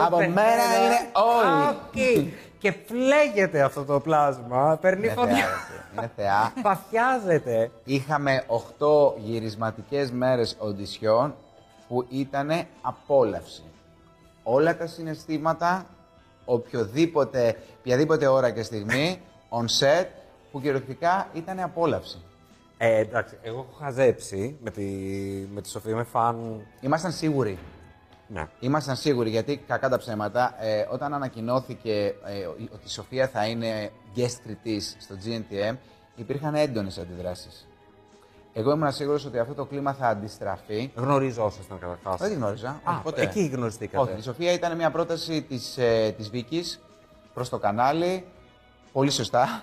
Από 0.06 0.16
μένα 0.16 0.64
είναι 0.84 0.98
όλοι. 1.12 1.76
Όχι. 1.94 2.34
Και 2.58 2.74
φλέγεται 2.86 3.62
αυτό 3.62 3.84
το 3.84 4.00
πλάσμα. 4.00 4.78
Παίρνει 4.80 5.04
Είναι 5.06 5.14
θεά, 5.14 5.24
φωτιά. 5.24 5.36
εσύ. 5.36 5.80
Είναι 5.96 6.10
θεά. 6.16 6.52
Παθιάζεται. 6.62 7.70
Είχαμε 7.84 8.44
8 8.78 9.16
γυρισματικές 9.16 10.10
μέρες 10.10 10.56
οντισιών 10.58 11.34
που 11.88 12.06
ήταν 12.08 12.50
απόλαυση. 12.82 13.62
Όλα 14.42 14.76
τα 14.76 14.86
συναισθήματα, 14.86 15.86
οποιοδήποτε, 16.44 17.56
οποιαδήποτε 17.78 18.26
ώρα 18.26 18.50
και 18.50 18.62
στιγμή, 18.62 19.20
on 19.48 19.64
set, 19.64 20.06
που 20.50 20.60
κυριολεκτικά 20.60 21.28
ήταν 21.34 21.60
απόλαυση. 21.60 22.18
Ε, 22.78 22.98
εντάξει, 22.98 23.38
εγώ 23.42 23.58
έχω 23.58 23.78
χαζέψει 23.78 24.56
με 24.62 24.70
τη, 24.70 24.84
με 25.54 25.60
τη 25.60 25.68
Σοφία, 25.68 25.92
είμαι 25.92 26.04
φαν. 26.04 26.66
Ήμασταν 26.80 27.12
σίγουροι. 27.12 27.58
Ναι. 28.28 28.48
Ήμασταν 28.60 28.96
σίγουροι 28.96 29.30
γιατί, 29.30 29.56
κακά 29.56 29.88
τα 29.88 29.98
ψέματα, 29.98 30.64
ε, 30.64 30.86
όταν 30.90 31.14
ανακοινώθηκε 31.14 32.14
ε, 32.24 32.46
ότι 32.46 32.84
η 32.84 32.88
Σοφία 32.88 33.28
θα 33.28 33.46
είναι 33.46 33.90
guest 34.16 34.36
κριτής 34.44 34.96
στο 34.98 35.14
GNTM, 35.24 35.76
υπήρχαν 36.16 36.54
έντονες 36.54 36.98
αντιδράσεις. 36.98 37.66
Εγώ 38.58 38.70
ήμουν 38.70 38.92
σίγουρος 38.92 39.24
ότι 39.24 39.38
αυτό 39.38 39.54
το 39.54 39.64
κλίμα 39.64 39.92
θα 39.92 40.08
αντιστραφεί. 40.08 40.90
Γνωριζόσασταν 40.94 41.78
καταρχά. 41.78 42.16
Δεν 42.16 42.28
τη 42.28 42.34
γνώριζα. 42.34 42.68
Α, 42.68 42.92
όχι, 42.92 43.02
ποτέ. 43.02 43.22
εκεί 43.22 43.44
γνωριστήκατε. 43.44 44.10
Όχι, 44.10 44.18
η 44.18 44.22
Σοφία 44.22 44.52
ήταν 44.52 44.76
μια 44.76 44.90
πρόταση 44.90 45.42
της, 45.42 45.78
ε, 45.78 46.14
της 46.16 46.30
Βίκης 46.30 46.80
προς 47.34 47.48
το 47.48 47.58
κανάλι. 47.58 48.24
Πολύ 48.92 49.10
σωστά. 49.10 49.62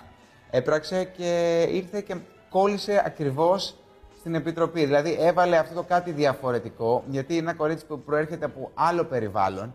Έπραξε 0.50 1.04
και 1.04 1.62
ήρθε 1.70 2.00
και 2.00 2.16
κόλλησε 2.48 3.02
ακριβώς 3.06 3.76
στην 4.18 4.34
Επιτροπή. 4.34 4.84
Δηλαδή 4.84 5.16
έβαλε 5.20 5.56
αυτό 5.56 5.74
το 5.74 5.82
κάτι 5.82 6.10
διαφορετικό, 6.10 7.04
γιατί 7.06 7.32
είναι 7.32 7.42
ένα 7.42 7.54
κορίτσι 7.54 7.86
που 7.86 8.00
προέρχεται 8.00 8.44
από 8.44 8.70
άλλο 8.74 9.04
περιβάλλον, 9.04 9.74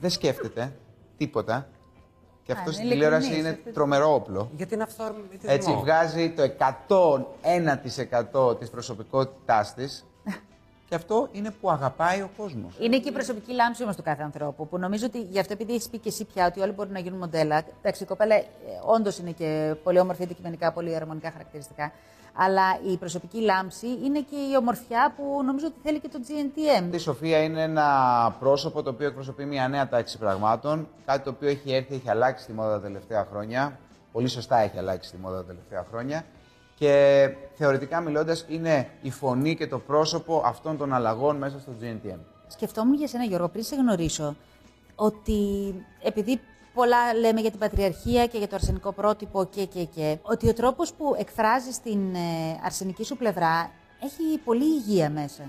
δεν 0.00 0.10
σκέφτεται 0.10 0.72
τίποτα 1.16 1.68
Και 2.44 2.52
αυτός 2.52 2.66
είναι 2.66 2.74
στην 2.74 2.88
τηλεόραση 2.88 3.26
ειλικρινής, 3.26 3.48
είναι 3.50 3.58
αυτό- 3.58 3.70
τρομερό 3.72 4.14
όπλο. 4.14 4.50
Γιατί 4.56 4.74
είναι 4.74 4.82
αυθόρμητο. 4.82 5.50
Έτσι, 5.50 5.76
βγάζει 5.80 6.30
το 6.30 6.42
101% 6.42 8.58
της 8.58 8.70
προσωπικότητάς 8.70 9.74
της 9.74 10.04
και 10.92 10.98
αυτό 10.98 11.28
είναι 11.32 11.50
που 11.60 11.70
αγαπάει 11.70 12.20
ο 12.20 12.30
κόσμος. 12.36 12.74
Είναι 12.78 12.98
και 12.98 13.08
η 13.08 13.12
προσωπική 13.12 13.52
λάμψη 13.52 13.82
όμως 13.82 13.96
του 13.96 14.02
κάθε 14.02 14.22
ανθρώπου. 14.22 14.68
Που 14.68 14.78
νομίζω 14.78 15.06
ότι 15.06 15.20
γι' 15.20 15.38
αυτό, 15.38 15.52
επειδή 15.52 15.72
έχεις 15.72 15.88
πει 15.88 15.98
και 15.98 16.08
εσύ 16.08 16.24
πια 16.24 16.46
ότι 16.46 16.60
όλοι 16.60 16.72
μπορούν 16.72 16.92
να 16.92 16.98
γίνουν 16.98 17.18
μοντέλα. 17.18 17.62
Εντάξει, 17.80 18.02
η 18.02 18.06
κοπέλα 18.06 18.42
όντως 18.86 19.18
είναι 19.18 19.30
και 19.30 19.74
πολύ 19.82 19.98
όμορφη 19.98 20.22
αντικειμενικά, 20.22 20.72
πολύ 20.72 20.94
αρμονικά 20.94 21.30
χαρακτηριστικά. 21.30 21.92
Αλλά 22.34 22.62
η 22.92 22.96
προσωπική 22.96 23.40
λάμψη 23.40 23.86
είναι 23.86 24.20
και 24.20 24.36
η 24.36 24.56
ομορφιά 24.58 25.12
που 25.16 25.42
νομίζω 25.44 25.66
ότι 25.66 25.76
θέλει 25.82 26.00
και 26.00 26.08
το 26.08 26.18
GNTM. 26.28 26.94
Η 26.94 26.98
Σοφία 26.98 27.42
είναι 27.42 27.62
ένα 27.62 27.86
πρόσωπο 28.38 28.82
το 28.82 28.90
οποίο 28.90 29.06
εκπροσωπεί 29.06 29.44
μια 29.44 29.68
νέα 29.68 29.88
τάξη 29.88 30.18
πραγμάτων. 30.18 30.88
Κάτι 31.04 31.24
το 31.24 31.30
οποίο 31.30 31.48
έχει 31.48 31.72
έρθει, 31.72 31.94
έχει 31.94 32.10
αλλάξει 32.10 32.46
τη 32.46 32.52
μόδα 32.52 32.70
τα 32.70 32.80
τελευταία 32.80 33.26
χρόνια. 33.30 33.78
Πολύ 34.12 34.28
σωστά 34.28 34.58
έχει 34.58 34.78
αλλάξει 34.78 35.10
τη 35.10 35.16
μόδα 35.16 35.36
τα 35.36 35.44
τελευταία 35.44 35.84
χρόνια. 35.90 36.24
Και 36.82 37.34
θεωρητικά 37.54 38.00
μιλώντας, 38.00 38.44
είναι 38.48 38.88
η 39.02 39.10
φωνή 39.10 39.56
και 39.56 39.66
το 39.66 39.78
πρόσωπο 39.78 40.42
αυτών 40.44 40.76
των 40.76 40.92
αλλαγών 40.92 41.36
μέσα 41.36 41.58
στο 41.58 41.72
GNTM. 41.80 42.18
Σκεφτόμουν 42.46 42.94
για 42.94 43.08
σένα, 43.08 43.24
Γιώργο, 43.24 43.48
πριν 43.48 43.64
σε 43.64 43.74
γνωρίσω, 43.74 44.36
ότι 44.94 45.74
επειδή 46.02 46.40
πολλά 46.74 47.14
λέμε 47.14 47.40
για 47.40 47.50
την 47.50 47.58
πατριαρχία 47.58 48.26
και 48.26 48.38
για 48.38 48.48
το 48.48 48.54
αρσενικό 48.54 48.92
πρότυπο 48.92 49.44
και, 49.44 49.64
και, 49.64 49.84
και, 49.84 50.18
ότι 50.22 50.48
ο 50.48 50.52
τρόπος 50.52 50.92
που 50.92 51.14
εκφράζεις 51.18 51.80
την 51.80 52.14
ε, 52.14 52.60
αρσενική 52.64 53.04
σου 53.04 53.16
πλευρά 53.16 53.70
έχει 54.02 54.38
πολύ 54.44 54.64
υγεία 54.64 55.10
μέσα. 55.10 55.42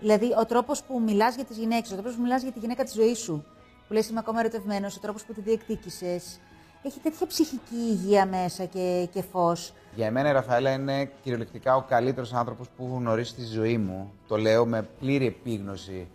Δηλαδή, 0.00 0.34
ο 0.40 0.46
τρόπος 0.46 0.82
που 0.82 1.00
μιλάς 1.00 1.34
για 1.34 1.44
τις 1.44 1.56
γυναίκες, 1.56 1.90
ο 1.90 1.94
τρόπος 1.94 2.14
που 2.14 2.22
μιλάς 2.22 2.42
για 2.42 2.52
τη 2.52 2.58
γυναίκα 2.58 2.84
της 2.84 2.94
ζωής 2.94 3.18
σου, 3.18 3.44
που 3.86 3.92
λες 3.92 4.08
είμαι 4.08 4.18
ακόμα 4.18 4.40
ερωτευμένος, 4.40 4.96
ο 4.96 5.00
τρόπος 5.00 5.24
που 5.24 5.32
τη 5.32 5.40
διεκδίκησες, 5.40 6.40
έχει 6.86 7.00
τέτοια 7.00 7.26
ψυχική 7.26 7.74
υγεία 7.74 8.26
μέσα 8.26 8.64
και, 8.64 9.08
και 9.12 9.22
φως. 9.22 9.72
Για 9.94 10.06
εμένα 10.06 10.28
η 10.28 10.32
Ραφαέλα 10.32 10.70
είναι 10.72 11.10
κυριολεκτικά 11.22 11.76
ο 11.76 11.82
καλύτερος 11.82 12.32
άνθρωπος 12.32 12.68
που 12.76 12.84
έχω 12.86 12.96
γνωρίσει 12.96 13.30
στη 13.30 13.44
ζωή 13.44 13.78
μου. 13.78 14.12
Το 14.28 14.36
λέω 14.36 14.66
με 14.66 14.88
πλήρη 14.98 15.26
επίγνωση 15.26 16.08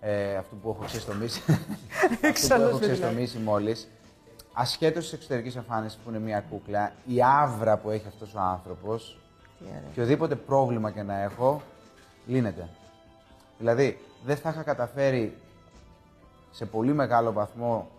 ε, 0.00 0.36
αυτού 0.36 0.56
που 0.56 0.68
έχω 0.68 0.84
ξεστομίσει. 0.84 1.42
αυτού 2.30 2.46
που 2.46 2.62
έχω 2.62 2.78
ξεστομίσει 2.78 3.38
μόλις. 3.38 3.88
Ασχέτως 4.52 5.02
της 5.02 5.12
εξωτερικής 5.12 5.56
εμφάνισης 5.56 5.98
που 6.04 6.10
είναι 6.10 6.18
μια 6.18 6.40
κούκλα, 6.40 6.92
η 7.06 7.22
άβρα 7.22 7.76
που 7.76 7.90
έχει 7.90 8.06
αυτός 8.08 8.34
ο 8.34 8.38
άνθρωπος 8.40 9.18
Τι 9.58 9.64
ωραία. 9.68 9.82
και 9.94 10.00
οδήποτε 10.00 10.34
πρόβλημα 10.34 10.90
και 10.90 11.02
να 11.02 11.22
έχω, 11.22 11.62
λύνεται. 12.26 12.68
Δηλαδή, 13.58 13.98
δεν 14.24 14.36
θα 14.36 14.50
είχα 14.50 14.62
καταφέρει 14.62 15.36
σε 16.50 16.66
πολύ 16.66 16.92
μεγάλο 16.92 17.32
βαθμό 17.32 17.90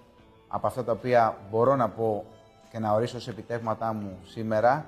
από 0.55 0.67
αυτά 0.67 0.83
τα 0.83 0.91
οποία 0.91 1.37
μπορώ 1.51 1.75
να 1.75 1.89
πω 1.89 2.25
και 2.71 2.79
να 2.79 2.93
ορίσω 2.93 3.17
ως 3.17 3.27
επιτεύγματά 3.27 3.93
μου 3.93 4.17
σήμερα, 4.25 4.85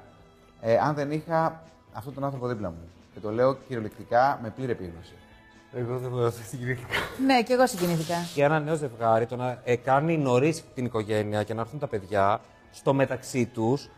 ε, 0.62 0.78
αν 0.78 0.96
δεν 0.96 1.12
είχα 1.12 1.64
αυτόν 1.94 2.14
τον 2.14 2.24
άνθρωπο 2.24 2.48
δίπλα 2.48 2.70
μου. 2.70 2.90
Και 3.14 3.20
το 3.20 3.32
λέω 3.32 3.56
κυριολεκτικά 3.56 4.40
με 4.42 4.50
πλήρη 4.50 4.72
επίγνωση. 4.72 5.14
Εγώ 5.74 5.98
δεν 5.98 6.10
μπορώ 6.10 6.24
να 6.24 6.32
συγκινήθηκα. 6.32 6.88
Ναι, 7.26 7.44
και 7.44 7.54
εγώ 7.54 7.68
συγκινήθηκα. 7.68 8.16
Για 8.34 8.46
ένα 8.46 8.60
νέο 8.60 8.76
ζευγάρι, 8.76 9.26
το 9.26 9.36
να 9.36 9.62
ε, 9.64 9.76
κάνει 9.76 10.18
νωρίς 10.18 10.64
την 10.76 10.86
οικογένεια 10.86 11.44
και 11.44 11.54
να 11.54 11.62
έρθουν 11.62 11.80
τα 11.80 11.88
παιδιά 11.88 12.42
στο 12.72 12.94
μεταξύ 12.94 13.46
τους, 13.46 13.90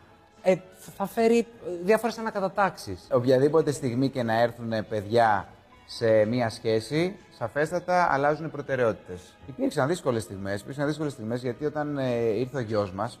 ε, 0.42 0.54
θα 0.96 1.06
φέρει 1.06 1.46
διάφορες 1.84 2.18
ανακατατάξεις. 2.18 3.06
Οποιαδήποτε 3.12 3.72
στιγμή 3.72 4.08
και 4.08 4.22
να 4.22 4.40
έρθουν 4.40 4.86
παιδιά 4.88 5.48
σε 5.86 6.24
μία 6.24 6.50
σχέση, 6.50 7.16
σαφέστατα 7.38 8.12
αλλάζουν 8.12 8.46
οι 8.46 8.48
προτεραιότητες. 8.48 9.34
Υπήρξαν 9.46 9.88
δύσκολες 9.88 10.22
στιγμές. 10.22 10.60
Υπήρξαν 10.60 10.86
δύσκολες 10.86 11.12
στιγμές 11.12 11.42
γιατί 11.42 11.64
όταν 11.64 11.98
ε, 11.98 12.14
ήρθε 12.14 12.56
ο 12.56 12.60
γιος 12.60 12.92
μας, 12.92 13.20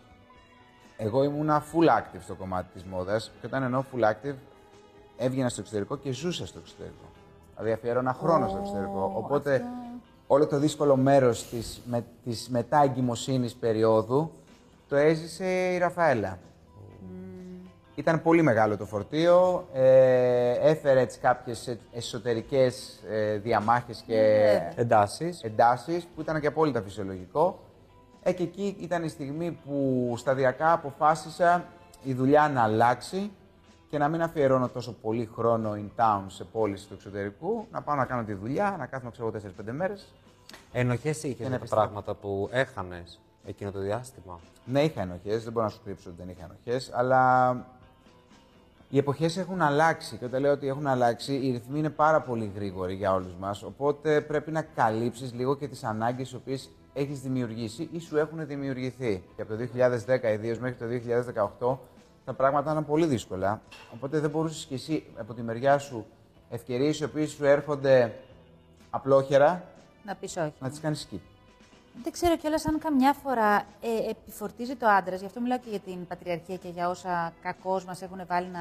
εγώ 0.96 1.22
ήμουνα 1.22 1.64
full 1.64 1.86
active 1.98 2.20
στο 2.22 2.34
κομμάτι 2.34 2.68
της 2.72 2.84
μόδας. 2.84 3.32
Και 3.40 3.46
όταν 3.46 3.62
εννοώ 3.62 3.84
full 3.92 4.04
active, 4.04 4.34
έβγαινα 5.16 5.48
στο 5.48 5.60
εξωτερικό 5.60 5.96
και 5.96 6.12
ζούσα 6.12 6.46
στο 6.46 6.58
εξωτερικό. 6.58 7.04
Δηλαδή 7.56 7.72
αφιέρωνα 7.72 8.12
χρόνο 8.12 8.48
στο 8.48 8.58
εξωτερικό. 8.58 9.12
Οπότε 9.16 9.64
όλο 10.26 10.46
το 10.46 10.58
δύσκολο 10.58 10.96
μέρος 10.96 11.48
της 11.48 11.80
με, 11.84 12.04
της 12.24 12.48
μετά 12.48 12.82
εγκυμοσύνης 12.82 13.54
περίοδου 13.54 14.32
το 14.88 14.96
έζησε 14.96 15.72
η 15.74 15.78
Ραφαέλα. 15.78 16.38
Ήταν 17.98 18.22
πολύ 18.22 18.42
μεγάλο 18.42 18.76
το 18.76 18.84
φορτίο, 18.84 19.68
ε, 19.72 20.52
έφερε 20.52 21.00
έτσι 21.00 21.18
κάποιες 21.18 21.66
ε, 21.66 21.78
εσωτερικές 21.92 23.02
ε, 23.10 23.36
διαμάχες 23.36 24.02
και 24.06 24.16
Εντάσεις. 24.74 25.42
εντάσεις 25.42 26.06
που 26.14 26.20
ήταν 26.20 26.40
και 26.40 26.46
απόλυτα 26.46 26.82
φυσιολογικό. 26.82 27.60
Ε, 28.22 28.32
και 28.32 28.42
εκεί 28.42 28.76
ήταν 28.80 29.04
η 29.04 29.08
στιγμή 29.08 29.58
που 29.64 30.14
σταδιακά 30.16 30.72
αποφάσισα 30.72 31.64
η 32.04 32.14
δουλειά 32.14 32.48
να 32.48 32.62
αλλάξει 32.62 33.30
και 33.88 33.98
να 33.98 34.08
μην 34.08 34.22
αφιερώνω 34.22 34.68
τόσο 34.68 34.92
πολύ 34.92 35.30
χρόνο 35.34 35.72
in 35.74 36.02
town 36.02 36.22
σε 36.26 36.44
πόλεις 36.44 36.86
του 36.86 36.94
εξωτερικού, 36.94 37.66
να 37.72 37.82
πάω 37.82 37.96
να 37.96 38.04
κάνω 38.04 38.24
τη 38.24 38.32
δουλειά, 38.34 38.76
να 38.78 38.86
κάθομαι 38.86 39.10
ξέρω 39.10 39.30
4-5 39.30 39.72
μέρες. 39.72 40.14
Ενοχές 40.72 41.22
είχες 41.22 41.38
να 41.38 41.46
για 41.46 41.48
τα 41.48 41.54
επιστρέφω. 41.54 41.84
πράγματα 41.84 42.14
που 42.14 42.48
έχανες 42.52 43.20
εκείνο 43.44 43.70
το 43.70 43.78
διάστημα; 43.78 44.40
Ναι, 44.64 44.82
είχα 44.82 45.00
ενοχές, 45.00 45.44
δεν 45.44 45.52
μπορώ 45.52 45.64
να 45.64 45.72
σου 45.72 45.80
κρύψω 45.84 46.08
ότι 46.08 46.18
δεν 46.18 46.28
είχα 46.28 46.44
ενοχές, 46.44 46.90
αλλά 46.94 47.52
οι 48.88 48.98
εποχές 48.98 49.36
έχουν 49.36 49.62
αλλάξει. 49.62 50.16
Και 50.16 50.24
όταν 50.24 50.40
λέω 50.40 50.52
ότι 50.52 50.68
έχουν 50.68 50.86
αλλάξει, 50.86 51.34
οι 51.34 51.50
ρυθμοί 51.50 51.78
είναι 51.78 51.90
πάρα 51.90 52.20
πολύ 52.20 52.52
γρήγοροι 52.54 52.94
για 52.94 53.12
όλους 53.14 53.34
μας. 53.40 53.62
Οπότε 53.62 54.20
πρέπει 54.20 54.50
να 54.50 54.62
καλύψεις 54.62 55.32
λίγο 55.34 55.56
και 55.56 55.68
τις 55.68 55.84
ανάγκες 55.84 56.28
τι 56.28 56.36
οποίες 56.36 56.70
έχεις 56.92 57.20
δημιουργήσει 57.20 57.88
ή 57.92 58.00
σου 58.00 58.16
έχουν 58.16 58.46
δημιουργηθεί. 58.46 59.22
Και 59.36 59.42
από 59.42 59.56
το 59.56 59.58
2010 59.58 60.32
ιδίως 60.32 60.58
μέχρι 60.58 60.76
το 60.76 60.86
2018 60.86 61.78
τα 62.24 62.32
πράγματα 62.34 62.70
ήταν 62.70 62.86
πολύ 62.86 63.06
δύσκολα. 63.06 63.60
Οπότε 63.94 64.18
δεν 64.20 64.30
μπορούσες 64.30 64.64
και 64.64 64.74
εσύ 64.74 65.04
από 65.18 65.34
τη 65.34 65.42
μεριά 65.42 65.78
σου 65.78 66.06
ευκαιρίες 66.50 67.00
οι 67.00 67.04
οποίες 67.04 67.30
σου 67.30 67.44
έρχονται 67.44 68.14
απλόχερα 68.90 69.64
Να 70.04 70.14
πεις 70.14 70.36
όχι. 70.36 70.52
να 70.60 70.68
τις 70.70 70.80
κάνεις 70.80 71.08
skip. 71.10 71.18
Δεν 72.02 72.12
ξέρω 72.12 72.36
κιόλας 72.36 72.66
αν 72.66 72.78
καμιά 72.78 73.12
φορά 73.12 73.56
ε, 73.80 74.10
επιφορτίζει 74.10 74.76
το 74.76 74.86
άντρας, 74.86 75.20
γι' 75.20 75.26
αυτό 75.26 75.40
μιλάω 75.40 75.58
και 75.58 75.70
για 75.70 75.78
την 75.78 76.06
πατριαρχία 76.06 76.56
και 76.56 76.68
για 76.68 76.88
όσα 76.88 77.32
κακώς 77.42 77.84
μας 77.84 78.02
έχουν 78.02 78.20
βάλει 78.26 78.48
να. 78.48 78.60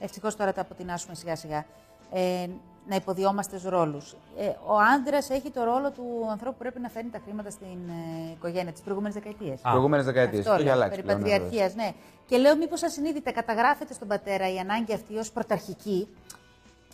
Ευτυχώς 0.00 0.36
τώρα 0.36 0.52
τα 0.52 0.60
αποτινάσουμε 0.60 1.14
σιγά 1.14 1.36
σιγά. 1.36 1.64
Ε, 2.12 2.46
να 2.86 2.96
υποδιόμαστε 2.96 3.58
στους 3.58 3.70
ρόλους. 3.70 4.16
Ε, 4.38 4.46
ο 4.46 4.76
άντρας 4.94 5.30
έχει 5.30 5.50
το 5.50 5.64
ρόλο 5.64 5.90
του 5.90 6.26
ανθρώπου 6.30 6.52
που 6.52 6.62
πρέπει 6.62 6.80
να 6.80 6.88
φέρνει 6.88 7.10
τα 7.10 7.20
χρήματα 7.24 7.50
στην 7.50 7.66
ε, 7.66 8.30
οικογένεια 8.32 8.72
τις 8.72 8.80
προηγούμενες 8.80 9.14
δεκαετίες. 9.14 9.60
Τι 9.60 9.68
προηγούμενες 9.68 10.04
δεκαετίες. 10.04 10.38
Αυτό 10.38 10.50
Το 10.50 10.56
έχει 10.56 10.64
λέω, 10.64 10.72
αλλάξει 10.72 10.94
περί 10.94 11.06
πλέον, 11.06 11.22
βεβαίως. 11.22 11.40
πατριαρχίας, 11.40 11.74
ναι. 11.74 11.92
Και 12.26 12.36
λέω 12.36 12.56
μήπως 12.56 12.82
ασυνείδητα 12.82 13.32
καταγράφεται 13.32 13.94
στον 13.94 14.08
πατέρα 14.08 14.52
η 14.52 14.58
ανάγκη 14.58 14.92
αυτή 14.92 15.16
ως 15.16 15.32
πρωταρχική 15.32 16.08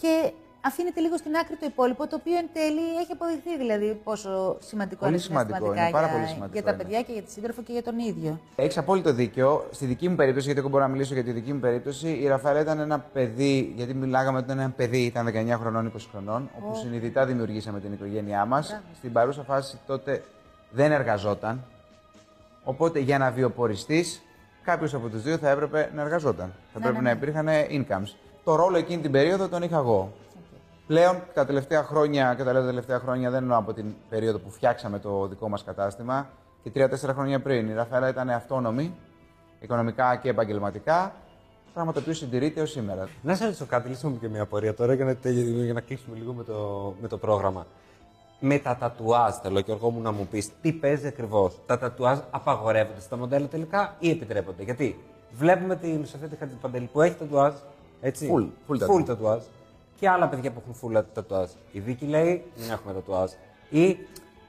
και 0.01 0.33
αφήνεται 0.61 1.01
λίγο 1.01 1.17
στην 1.17 1.37
άκρη 1.37 1.57
το 1.57 1.67
υπόλοιπο, 1.67 2.07
το 2.07 2.17
οποίο 2.21 2.37
εν 2.37 2.49
τέλει 2.53 2.87
έχει 3.01 3.13
αποδειχθεί 3.13 3.57
δηλαδή 3.59 4.01
πόσο 4.05 4.57
σημαντικό 4.61 5.01
Πολύ 5.01 5.13
είναι 5.13 5.23
σημαντικό, 5.23 5.57
συναισθηματικά 5.57 5.83
είναι 5.83 5.91
πάρα 5.91 6.07
για, 6.07 6.17
πολύ 6.17 6.29
σημαντικό 6.29 6.53
για 6.59 6.63
τα 6.63 6.71
είναι. 6.73 6.83
παιδιά 6.83 7.03
και 7.03 7.13
για 7.13 7.23
τη 7.23 7.31
σύντροφο 7.31 7.63
και 7.63 7.73
για 7.73 7.83
τον 7.83 7.99
ίδιο. 7.99 8.41
Έχεις 8.57 8.79
απόλυτο 8.79 9.13
δίκιο. 9.13 9.67
Στη 9.71 9.87
δική 9.87 10.09
μου 10.09 10.17
περίπτωση, 10.17 10.45
γιατί 10.45 10.61
εγώ 10.61 10.69
μπορώ 10.69 10.83
να 10.83 10.91
μιλήσω 10.91 11.15
για 11.15 11.25
τη 11.25 11.33
δική 11.33 11.53
μου 11.53 11.61
περίπτωση, 11.61 12.09
η 12.09 12.27
Ραφαέλα 12.29 12.61
ήταν 12.61 12.79
ένα 12.79 12.99
παιδί, 12.99 13.73
γιατί 13.77 13.95
μιλάγαμε 13.95 14.37
ότι 14.37 14.47
ήταν 14.47 14.59
ένα 14.59 14.71
παιδί, 14.71 14.99
ήταν 14.99 15.27
19 15.27 15.57
χρονών, 15.61 15.93
20 15.97 16.01
χρονών, 16.11 16.51
όπου 16.59 16.77
συνειδητά 16.77 17.27
δημιουργήσαμε 17.27 17.81
την 17.81 17.93
οικογένειά 17.93 18.45
μας. 18.45 18.81
Στην 18.97 19.13
παρούσα 19.13 19.43
φάση 19.43 19.79
τότε 19.87 20.23
δεν 20.71 20.93
εργαζόταν. 20.93 21.65
Οπότε 22.65 22.99
για 22.99 23.19
να 23.19 23.31
βιοποριστείς, 23.31 24.23
κάποιος 24.65 24.95
από 24.95 25.09
τους 25.09 25.23
δύο 25.23 25.37
θα 25.37 25.49
έπρεπε 25.51 25.91
να 25.95 26.03
εργαζόταν. 26.03 26.53
Θα 26.73 26.81
πρέπει 26.81 27.03
να 27.03 27.11
υπήρχαν 27.11 27.49
incomes. 27.71 28.15
Το 28.45 28.55
ρόλο 28.55 28.77
εκείνη 28.77 29.03
την 29.03 29.11
περίοδο 29.11 29.49
τον 29.49 29.63
είχα 29.63 29.77
εγώ. 29.77 30.13
Πλέον 30.89 31.23
τα 31.35 31.47
τελευταία 31.47 31.83
χρόνια, 31.85 32.35
και 32.37 32.45
τα 32.45 32.53
λέω 32.53 32.61
τα 32.61 32.67
τελευταία 32.67 32.99
χρόνια 32.99 33.31
δεν 33.31 33.43
εννοώ 33.43 33.59
από 33.59 33.73
την 33.73 33.95
περίοδο 34.09 34.39
που 34.39 34.51
φτιάξαμε 34.51 34.99
το 34.99 35.27
δικό 35.27 35.49
μας 35.49 35.65
κατάστημα, 35.65 36.29
και 36.63 36.71
τρία-τέσσερα 36.71 37.13
χρόνια 37.13 37.41
πριν. 37.41 37.69
Η 37.69 37.73
Ραφαέλα 37.75 38.09
ήταν 38.09 38.31
αυτόνομη, 38.31 38.95
οικονομικά 39.61 40.17
και 40.17 40.29
επαγγελματικά, 40.29 41.15
πράγμα 41.75 41.93
το 41.93 41.99
οποίο 42.01 42.13
συντηρείται 42.15 42.61
ως 42.61 42.71
σήμερα. 42.71 43.09
Να 43.23 43.35
σε 43.35 43.45
ρωτήσω 43.45 43.67
κάτι, 43.67 43.89
λύσουμε 43.89 44.17
και 44.21 44.29
μια 44.29 44.43
απορία 44.43 44.75
τώρα 44.75 44.95
για 44.95 45.05
να, 45.05 45.15
τελει- 45.17 45.65
για 45.65 45.73
να 45.73 45.81
κλείσουμε 45.81 46.17
λίγο 46.17 46.33
με 46.33 46.45
το, 46.45 46.95
με 47.01 47.09
το 47.09 47.19
πρόγραμμα. 47.19 47.67
Με 48.41 48.59
τα 48.59 48.77
τατουάζ, 48.77 49.35
θέλω 49.35 49.61
και 49.61 49.73
εγώ 49.73 49.91
μου 49.91 50.01
να 50.01 50.13
μου 50.13 50.27
πεις 50.31 50.51
τι 50.61 50.73
παίζει 50.73 51.07
ακριβώς; 51.07 51.57
Τα 51.67 51.79
τατουάζ 51.79 52.19
απαγορεύονται 52.31 53.01
στα 53.01 53.17
μοντέλα 53.17 53.47
τελικά 53.47 53.97
ή 53.99 54.11
επιτρέπονται; 54.11 54.63
Γιατί 54.63 54.99
βλέπουμε 55.33 55.77
την 55.77 56.07
Σοφία 56.07 56.29
Χατζηπαντελή 56.39 56.89
που 56.93 57.01
έχει 57.01 57.15
τατουάζ. 57.15 57.55
Έτσι; 58.01 58.33
Full, 58.35 58.73
full 58.73 58.79
full 58.79 59.01
tattoo. 59.01 59.05
τατουάζ. 59.07 59.43
Και 60.01 60.09
άλλα 60.09 60.29
παιδιά 60.29 60.51
που 60.51 60.63
έχουν 60.69 60.99
full 60.99 61.03
τατουάζ. 61.15 61.51
Η 61.73 61.79
Δίκη 61.79 62.05
λέει 62.07 62.45
μην 62.57 62.71
έχουμε 62.71 62.93
τατουάζ. 62.93 63.31
Ή 63.71 63.97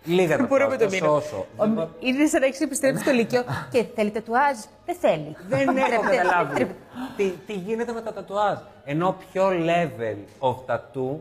λίγα 0.03 0.37
τατουάζ. 0.37 0.73
όσο, 0.83 1.11
όσο. 1.11 1.45
Δεν 1.57 1.69
μπο- 1.73 1.87
Είναι 1.99 2.25
σαν 2.27 2.39
να 2.41 2.45
έχεις 2.45 2.61
επιστρέψει 2.61 3.01
στο 3.03 3.11
Λύκειο 3.11 3.43
και 3.71 3.85
θέλει 3.95 4.11
τατουάζ. 4.11 4.57
Δεν 4.85 4.95
θέλει. 4.95 5.35
Δεν 5.47 5.59
έχω 5.59 5.71
Επιτρέπεται. 5.71 6.15
καταλάβει. 6.15 6.51
Επιτρέπεται. 6.61 6.77
τι, 7.17 7.29
τι 7.29 7.53
γίνεται 7.53 7.91
με 7.93 8.01
τα 8.01 8.13
τατουάζ; 8.13 8.57
Ενώ 8.83 9.17
πιο 9.31 9.49
level 9.49 10.17
of 10.49 10.55
tattoo 10.65 11.15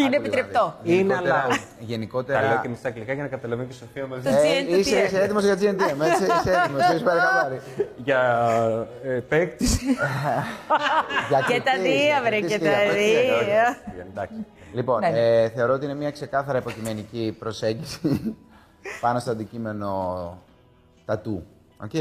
Είναι 0.00 0.16
Άκου 0.16 0.24
λίγο, 0.24 0.36
επιτρεπτό. 0.36 0.74
δηλαδή. 0.82 1.00
Είναι, 1.00 1.12
Γενικότερα- 1.14 1.42
αλλά- 1.44 1.58
Γενικότερα. 1.78 2.40
Τα 2.40 2.46
λέω 2.48 2.60
και 2.60 2.68
με 2.68 2.76
στα 2.76 2.88
αγγλικά 2.88 3.12
για 3.12 3.22
να 3.22 3.28
καταλαβαίνει 3.28 3.68
και 3.68 3.74
η 3.74 3.78
Σοφία 3.78 4.06
μαζί. 4.06 4.22
Το 4.22 4.28
Ε, 4.28 4.32
GNTM. 4.32 4.78
είσαι, 4.78 4.96
είσαι 5.02 5.20
έτοιμος 5.22 5.44
για 5.44 5.54
GNTM, 5.54 6.00
έτσι. 6.10 6.22
Είσαι 6.24 6.60
έτοιμος. 6.62 6.80
Έχεις 6.90 7.02
πάρει 7.02 7.18
χαμπάρι. 7.20 7.60
Για 7.96 8.20
ε, 9.04 9.08
παίκτης. 9.08 9.78
Για 11.28 11.40
Και 11.48 11.60
τα 11.64 11.70
κριτής, 11.70 11.82
δύο, 11.82 12.04
για 12.04 12.20
βρε, 12.20 12.28
κριτής 12.30 12.50
και 12.50 12.56
για 12.62 12.70
τα 12.72 12.76
παίκτης, 12.78 13.04
δύο. 13.04 13.20
για 13.22 13.76
κριτής. 13.84 14.04
Εντάξει. 14.10 14.46
Λοιπόν, 14.72 15.00
Ναι, 15.00 15.08
ναι. 15.10 15.18
ε, 15.42 15.48
θεωρώ 15.48 15.72
ότι 15.72 15.84
είναι 15.84 15.94
μια 15.94 16.10
ξεκάθαρα 16.10 16.58
υποκειμενική 16.58 17.36
προσέγγιση 17.38 18.00
πάνω 19.00 19.18
στο 19.18 19.30
αντικείμενο 19.30 19.92
τατού. 21.04 21.42
Οκ. 21.84 21.94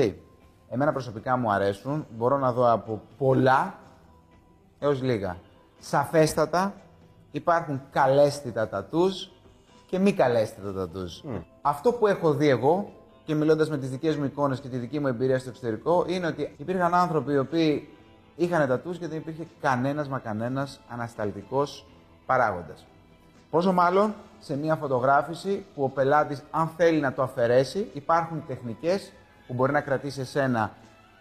Εμένα 0.70 0.92
προσωπικά 0.92 1.38
μου 1.38 1.52
αρέσουν. 1.52 2.08
Μπορώ 2.18 2.38
να 2.38 2.52
δω 2.52 2.72
από 2.72 3.02
πολλά 3.18 3.74
έως 4.80 5.02
λίγα. 5.02 5.38
Σαφέστατα 5.80 6.74
υπάρχουν 7.32 7.82
καλέσθητα 7.92 8.70
τατούς 8.70 9.32
και 9.86 10.00
μη 10.00 10.14
καλέσθητα 10.14 10.74
τατούς. 10.74 11.24
Αυτό 11.62 11.92
που 11.92 12.08
έχω 12.08 12.34
δει 12.34 12.50
εγώ 12.50 12.92
και 13.24 13.36
μιλώντας 13.36 13.70
με 13.70 13.78
τις 13.78 13.90
δικές 13.90 14.16
μου 14.16 14.26
εικόνες 14.26 14.60
και 14.60 14.68
τη 14.68 14.78
δική 14.78 15.00
μου 15.00 15.08
εμπειρία 15.08 15.40
στο 15.40 15.50
εξωτερικό 15.50 16.06
είναι 16.08 16.28
ότι 16.28 16.54
υπήρχαν 16.58 16.94
άνθρωποι 16.94 17.32
οι 17.32 17.38
οποίοι 17.38 17.90
είχαν 18.36 18.68
τατούς 18.68 18.98
και 18.98 19.08
δεν 19.08 19.18
υπήρχε 19.18 19.48
κανένας 19.62 20.08
μα 20.08 20.20
κανένας 20.20 20.80
ανασταλτικός 20.90 21.86
παράγοντας. 22.26 22.86
Πόσο 23.50 23.74
μάλλον 23.74 24.14
σε 24.40 24.58
μια 24.58 24.76
φωτογράφηση 24.76 25.66
που 25.76 25.84
ο 25.84 25.90
πελάτης 25.90 26.44
αν 26.52 26.68
θέλει 26.78 27.00
να 27.00 27.14
το 27.14 27.22
αφαιρέσει 27.22 27.90
υπάρχουν 27.94 28.44
τεχνικές 28.48 29.12
που 29.48 29.54
μπορεί 29.54 29.72
να 29.72 29.82
κρατήσει 29.82 30.22
εσένα 30.22 30.72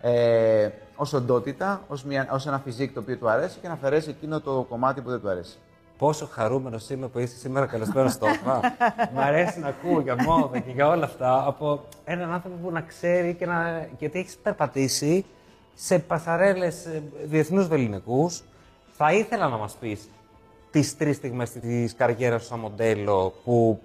ε, 0.00 0.68
ως 0.96 1.12
οντότητα, 1.12 1.82
ως, 1.88 2.04
μια, 2.04 2.28
ως 2.30 2.46
ένα 2.46 2.58
φυσικό 2.58 2.92
το 2.94 3.00
οποίο 3.00 3.16
του 3.16 3.28
αρέσει 3.28 3.58
και 3.58 3.68
να 3.68 3.74
αφαιρέσει 3.74 4.10
εκείνο 4.10 4.40
το 4.40 4.66
κομμάτι 4.68 5.00
που 5.00 5.10
δεν 5.10 5.20
του 5.20 5.28
αρέσει. 5.28 5.58
Πόσο 5.98 6.26
χαρούμενος 6.26 6.90
είμαι 6.90 7.08
που 7.08 7.18
είσαι 7.18 7.36
σήμερα 7.36 7.66
καλεσμένος 7.66 8.12
στο 8.12 8.26
ΟΠΑ. 8.26 8.60
Μ' 9.14 9.18
αρέσει 9.18 9.58
να 9.58 9.68
ακούω 9.68 10.00
για 10.00 10.16
μόδα 10.22 10.58
και 10.58 10.70
για 10.70 10.88
όλα 10.88 11.04
αυτά 11.04 11.46
από 11.46 11.84
έναν 12.04 12.32
άνθρωπο 12.32 12.56
που 12.62 12.70
να 12.70 12.80
ξέρει 12.80 13.34
και 13.34 13.46
να. 13.46 13.88
γιατί 13.98 14.18
έχεις 14.18 14.36
περπατήσει 14.36 15.24
σε 15.74 15.98
πασαρέλες 15.98 16.88
διεθνούς 17.24 17.68
βεληνικούς. 17.68 18.42
Θα 18.92 19.12
ήθελα 19.12 19.48
να 19.48 19.56
μας 19.56 19.74
πεις 19.74 20.08
τις 20.70 20.96
τρεις 20.96 21.16
στιγμές 21.16 21.50
της 21.50 21.94
καριέρας 21.94 22.42
σου 22.42 22.48
σαν 22.48 22.58
μοντέλο 22.58 23.34
που 23.44 23.80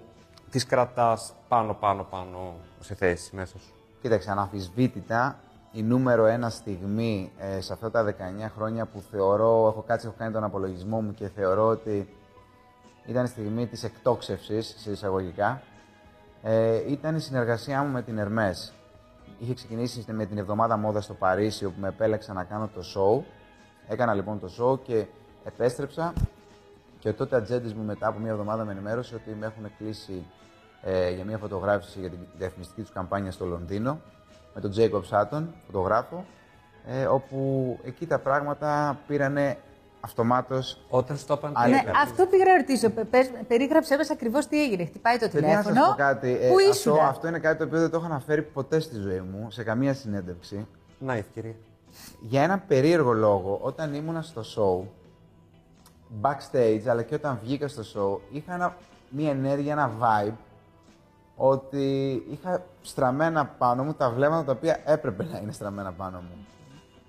τις 0.50 0.66
κρατάς 0.66 1.34
πάνω, 1.48 1.74
πάνω, 1.74 2.02
πάνω 2.02 2.54
σε 2.80 2.94
θέση 2.94 3.36
μέσα 3.36 3.58
σου. 3.58 3.72
Κοίταξε, 4.02 4.30
αναμφισβήτητα 4.30 5.38
η 5.72 5.82
νούμερο 5.82 6.24
ένα 6.24 6.50
στιγμή 6.50 7.32
ε, 7.38 7.60
σε 7.60 7.72
αυτά 7.72 7.90
τα 7.90 8.04
19 8.04 8.14
χρόνια 8.54 8.86
που 8.86 9.00
θεωρώ, 9.10 9.68
έχω 9.68 9.84
κάτσει, 9.86 10.06
έχω 10.06 10.16
κάνει 10.18 10.32
τον 10.32 10.44
απολογισμό 10.44 11.00
μου 11.00 11.14
και 11.14 11.28
θεωρώ 11.28 11.66
ότι 11.66 12.08
ήταν 13.06 13.24
η 13.24 13.28
στιγμή 13.28 13.66
της 13.66 13.84
εκτόξευσης, 13.84 14.74
σε 14.78 14.90
εισαγωγικά, 14.90 15.62
ε, 16.42 16.90
ήταν 16.90 17.16
η 17.16 17.20
συνεργασία 17.20 17.82
μου 17.82 17.92
με 17.92 18.02
την 18.02 18.18
Ερμές. 18.18 18.72
Είχε 19.38 19.54
ξεκινήσει 19.54 20.04
με 20.12 20.26
την 20.26 20.38
εβδομάδα 20.38 20.76
μόδα 20.76 21.00
στο 21.00 21.14
Παρίσι, 21.14 21.64
όπου 21.64 21.80
με 21.80 21.88
επέλεξα 21.88 22.32
να 22.32 22.44
κάνω 22.44 22.70
το 22.74 22.80
show. 22.94 23.24
Έκανα 23.88 24.14
λοιπόν 24.14 24.40
το 24.40 24.50
show 24.58 24.82
και 24.82 25.06
επέστρεψα 25.44 26.12
και 26.98 27.08
ο 27.08 27.14
τότε 27.14 27.36
ατζέντη 27.36 27.74
μου 27.74 27.84
μετά 27.84 28.06
από 28.06 28.18
μια 28.18 28.30
εβδομάδα 28.30 28.64
με 28.64 28.72
ενημέρωσε 28.72 29.14
ότι 29.14 29.36
με 29.40 29.46
έχουν 29.46 29.70
κλείσει 29.78 30.26
ε, 30.82 31.10
για 31.10 31.24
μια 31.24 31.38
φωτογράφηση 31.38 32.00
για 32.00 32.10
την 32.10 32.18
διαφημιστική 32.36 32.80
τους 32.80 32.92
καμπάνια 32.92 33.30
στο 33.30 33.44
Λονδίνο 33.44 34.00
με 34.54 34.60
τον 34.60 34.72
Jacob 34.76 35.02
Sutton, 35.10 35.44
φωτογράφο, 35.66 36.24
ε, 36.86 37.04
όπου 37.04 37.78
εκεί 37.84 38.06
τα 38.06 38.18
πράγματα 38.18 38.98
πήρανε 39.06 39.56
αυτομάτως 40.00 40.80
Όταν 40.88 41.16
στο 41.16 41.34
είπαν. 41.34 41.56
Α, 41.56 41.64
τι 41.64 41.70
Ναι, 41.70 41.76
έκανες; 41.76 42.02
αυτό 42.02 42.26
πήγα 42.26 42.44
να 42.44 42.56
ρωτήσω. 42.56 42.90
Πε- 42.90 43.04
πες- 43.04 43.30
Περίγραψε 43.48 43.96
μα 43.96 44.02
ακριβώς 44.12 44.46
τι 44.46 44.62
έγινε. 44.62 44.84
Χτυπάει 44.84 45.18
το 45.18 45.28
Παιδιά, 45.28 45.40
να 45.54 45.60
τηλέφωνο. 45.62 45.74
σας 45.84 45.88
πω 45.88 45.94
κάτι. 46.02 46.30
ε, 46.30 46.48
Πού 46.48 46.54
αυτό, 46.56 46.70
ήσουν. 46.70 46.98
αυτό 46.98 47.28
είναι 47.28 47.38
κάτι 47.38 47.58
το 47.58 47.64
οποίο 47.64 47.80
δεν 47.80 47.90
το 47.90 47.96
έχω 47.96 48.06
αναφέρει 48.06 48.42
ποτέ 48.42 48.80
στη 48.80 48.96
ζωή 48.96 49.20
μου, 49.20 49.50
σε 49.50 49.62
καμία 49.62 49.94
συνέντευξη. 49.94 50.66
Να, 50.98 51.16
η 51.16 51.18
ευκαιρία. 51.18 51.54
Για 52.20 52.42
ένα 52.42 52.58
περίεργο 52.58 53.12
λόγο, 53.12 53.58
όταν 53.62 53.94
ήμουνα 53.94 54.22
στο 54.22 54.42
show, 54.56 54.86
backstage, 56.22 56.82
αλλά 56.88 57.02
και 57.02 57.14
όταν 57.14 57.38
βγήκα 57.42 57.68
στο 57.68 57.82
show, 57.94 58.20
είχα 58.36 58.54
ένα, 58.54 58.76
μια 59.08 59.30
ενέργεια, 59.30 59.72
ένα 59.72 59.90
vibe, 60.00 60.32
ότι 61.44 62.22
είχα 62.30 62.62
στραμμένα 62.82 63.44
πάνω 63.58 63.84
μου 63.84 63.92
τα 63.94 64.10
βλέμματα 64.10 64.44
τα 64.44 64.52
οποία 64.52 64.80
έπρεπε 64.84 65.26
να 65.32 65.38
είναι 65.38 65.52
στραμμένα 65.52 65.92
πάνω 65.92 66.18
μου. 66.18 66.46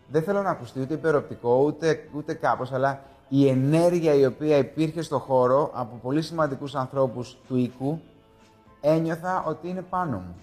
Δεν 0.07 0.23
θέλω 0.23 0.41
να 0.41 0.49
ακουστεί 0.49 0.81
ούτε 0.81 0.93
υπεροπτικό, 0.93 1.63
ούτε, 1.65 1.99
ούτε 2.15 2.33
κάπως, 2.33 2.71
αλλά 2.71 2.99
η 3.29 3.47
ενέργεια 3.49 4.13
η 4.13 4.25
οποία 4.25 4.57
υπήρχε 4.57 5.01
στο 5.01 5.19
χώρο 5.19 5.71
από 5.73 5.99
πολύ 6.01 6.21
σημαντικούς 6.21 6.75
ανθρώπους 6.75 7.37
του 7.47 7.55
οίκου, 7.55 8.01
ένιωθα 8.81 9.43
ότι 9.47 9.67
είναι 9.69 9.81
πάνω 9.81 10.17
μου. 10.17 10.35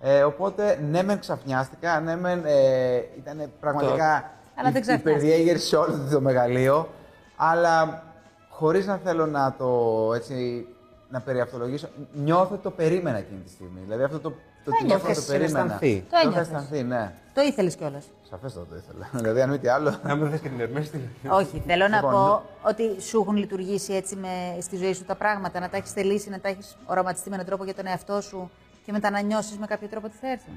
Ε, 0.00 0.22
οπότε, 0.22 0.80
ναι 0.90 1.02
μεν 1.02 1.18
ξαφνιάστηκα, 1.18 2.00
ναι 2.00 2.16
μεν 2.16 2.42
ε, 2.46 2.96
ήταν 3.18 3.50
πραγματικά 3.60 4.30
Αλλά 4.54 4.70
δεν 4.70 4.76
η- 4.76 4.80
ξαφνιάστηκα. 4.80 5.10
υπερδιέγερση 5.10 5.66
σε 5.66 5.76
όλο 5.76 6.08
το 6.10 6.20
μεγαλείο, 6.20 6.88
αλλά 7.36 8.02
χωρίς 8.50 8.86
να 8.86 8.96
θέλω 8.96 9.26
να 9.26 9.54
το 9.58 9.68
έτσι, 10.14 10.66
να 11.12 11.20
περιαυτολογήσω, 11.20 11.88
νιώθω 12.12 12.54
ότι 12.54 12.62
το 12.62 12.70
περίμενα 12.70 13.18
εκείνη 13.18 13.40
τη 13.40 13.50
στιγμή. 13.50 13.80
Δηλαδή 13.82 14.02
αυτό 14.02 14.18
το, 14.20 14.30
το 14.30 14.36
Το 14.64 14.70
τηλέφωνο 14.76 14.98
το 15.02 15.08
ένιωθες, 15.08 15.26
περίμενα. 15.26 15.60
αισθανθεί. 15.64 16.00
Το 16.00 16.06
Το 16.10 16.16
είχα 16.16 16.20
ένιωθες. 16.28 16.46
αισθανθεί, 16.46 16.82
ναι. 16.82 17.12
Το 17.34 17.40
ήθελες 17.40 17.76
κιόλας. 17.76 18.04
Σαφέστατα 18.30 18.66
το 18.66 18.76
ήθελα. 18.76 19.08
δηλαδή, 19.22 19.40
αν 19.40 19.50
μη 19.50 19.58
τι 19.58 19.68
άλλο. 19.68 19.98
Να 20.04 20.14
μην 20.14 20.30
θες 20.30 20.40
και 20.40 20.48
την 20.48 20.60
ερμέστη. 20.60 21.08
Όχι, 21.28 21.62
θέλω 21.66 21.88
να 21.88 21.96
Λοιπόν, 21.96 22.12
πω 22.12 22.42
ότι 22.62 23.00
σου 23.00 23.20
έχουν 23.20 23.36
λειτουργήσει 23.36 23.92
έτσι 23.94 24.16
με, 24.16 24.56
στη 24.60 24.76
ζωή 24.76 24.92
σου 24.92 25.04
τα 25.04 25.14
πράγματα, 25.14 25.60
να 25.60 25.68
τα 25.68 25.76
έχεις 25.76 25.92
θελήσει, 25.92 26.30
να 26.30 26.40
τα 26.40 26.48
έχεις 26.48 26.76
οραματιστεί 26.86 27.28
με 27.28 27.34
έναν 27.34 27.46
τρόπο 27.46 27.64
για 27.64 27.74
τον 27.74 27.86
εαυτό 27.86 28.20
σου 28.20 28.50
και 28.84 28.92
μετά 28.92 29.10
να 29.10 29.20
νιώσεις 29.20 29.58
με 29.58 29.66
κάποιο 29.66 29.88
τρόπο 29.88 30.06
ότι 30.06 30.16
θα 30.20 30.30
έρθουν. 30.30 30.54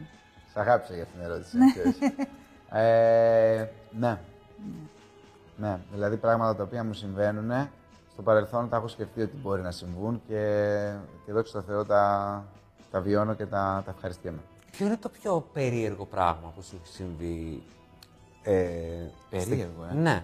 Σ' 0.54 0.58
αγάπησα 0.58 0.94
για 0.94 1.04
αυτήν 1.04 1.20
την 1.20 1.30
ερώτηση. 1.30 1.58
να 1.58 1.72
ξέρεις. 1.72 1.96
ε, 2.82 3.68
ναι. 4.00 4.18
Ναι, 5.58 5.78
δηλαδή 5.94 6.18
πράγματα 6.18 6.56
τα 6.56 6.64
οποία 6.64 6.84
μου 6.84 6.94
συμβαίνουν, 6.94 7.70
στο 8.16 8.24
παρελθόν 8.24 8.70
τα 8.70 8.76
έχω 8.78 8.88
σκεφτεί 8.88 9.22
ότι 9.22 9.36
μπορεί 9.42 9.62
να 9.62 9.72
συμβούν 9.72 10.22
και, 10.28 10.42
και 11.26 11.32
δόξα 11.32 11.54
τω 11.54 11.62
Θεώ 11.68 11.86
τα, 11.86 12.44
τα 12.92 13.02
βιώνω 13.02 13.34
και 13.34 13.46
τα, 13.46 13.82
τα 13.86 13.92
ευχαριστιέμαι. 13.96 14.40
Ποιο 14.72 14.86
είναι 14.86 14.98
το 14.98 15.10
πιο 15.10 15.46
περίεργο 15.54 16.06
πράγμα 16.06 16.52
που 16.56 16.62
σου 16.62 16.80
έχει 16.84 16.94
συμβεί. 16.94 17.64
Ε, 18.44 18.54
Περίεργο, 19.30 19.84
στη- 19.88 19.98
ε. 19.98 20.02
Ναι. 20.02 20.24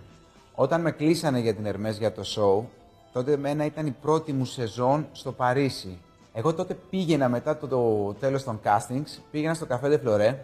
Όταν 0.55 0.81
με 0.81 0.91
κλείσανε 0.91 1.39
για 1.39 1.53
την 1.55 1.65
Ερμές 1.65 1.97
για 1.97 2.11
το 2.11 2.21
show, 2.35 2.65
τότε 3.13 3.31
εμένα 3.31 3.65
ήταν 3.65 3.85
η 3.85 3.95
πρώτη 4.01 4.33
μου 4.33 4.45
σεζόν 4.45 5.07
στο 5.11 5.31
Παρίσι. 5.31 5.99
Εγώ 6.33 6.53
τότε 6.53 6.73
πήγαινα 6.89 7.29
μετά 7.29 7.57
το, 7.57 7.67
το 7.67 8.13
τέλος 8.19 8.43
των 8.43 8.59
castings, 8.63 9.19
πήγαινα 9.31 9.53
στο 9.53 9.65
καφέ 9.65 10.01
de 10.03 10.07
Floré 10.07 10.35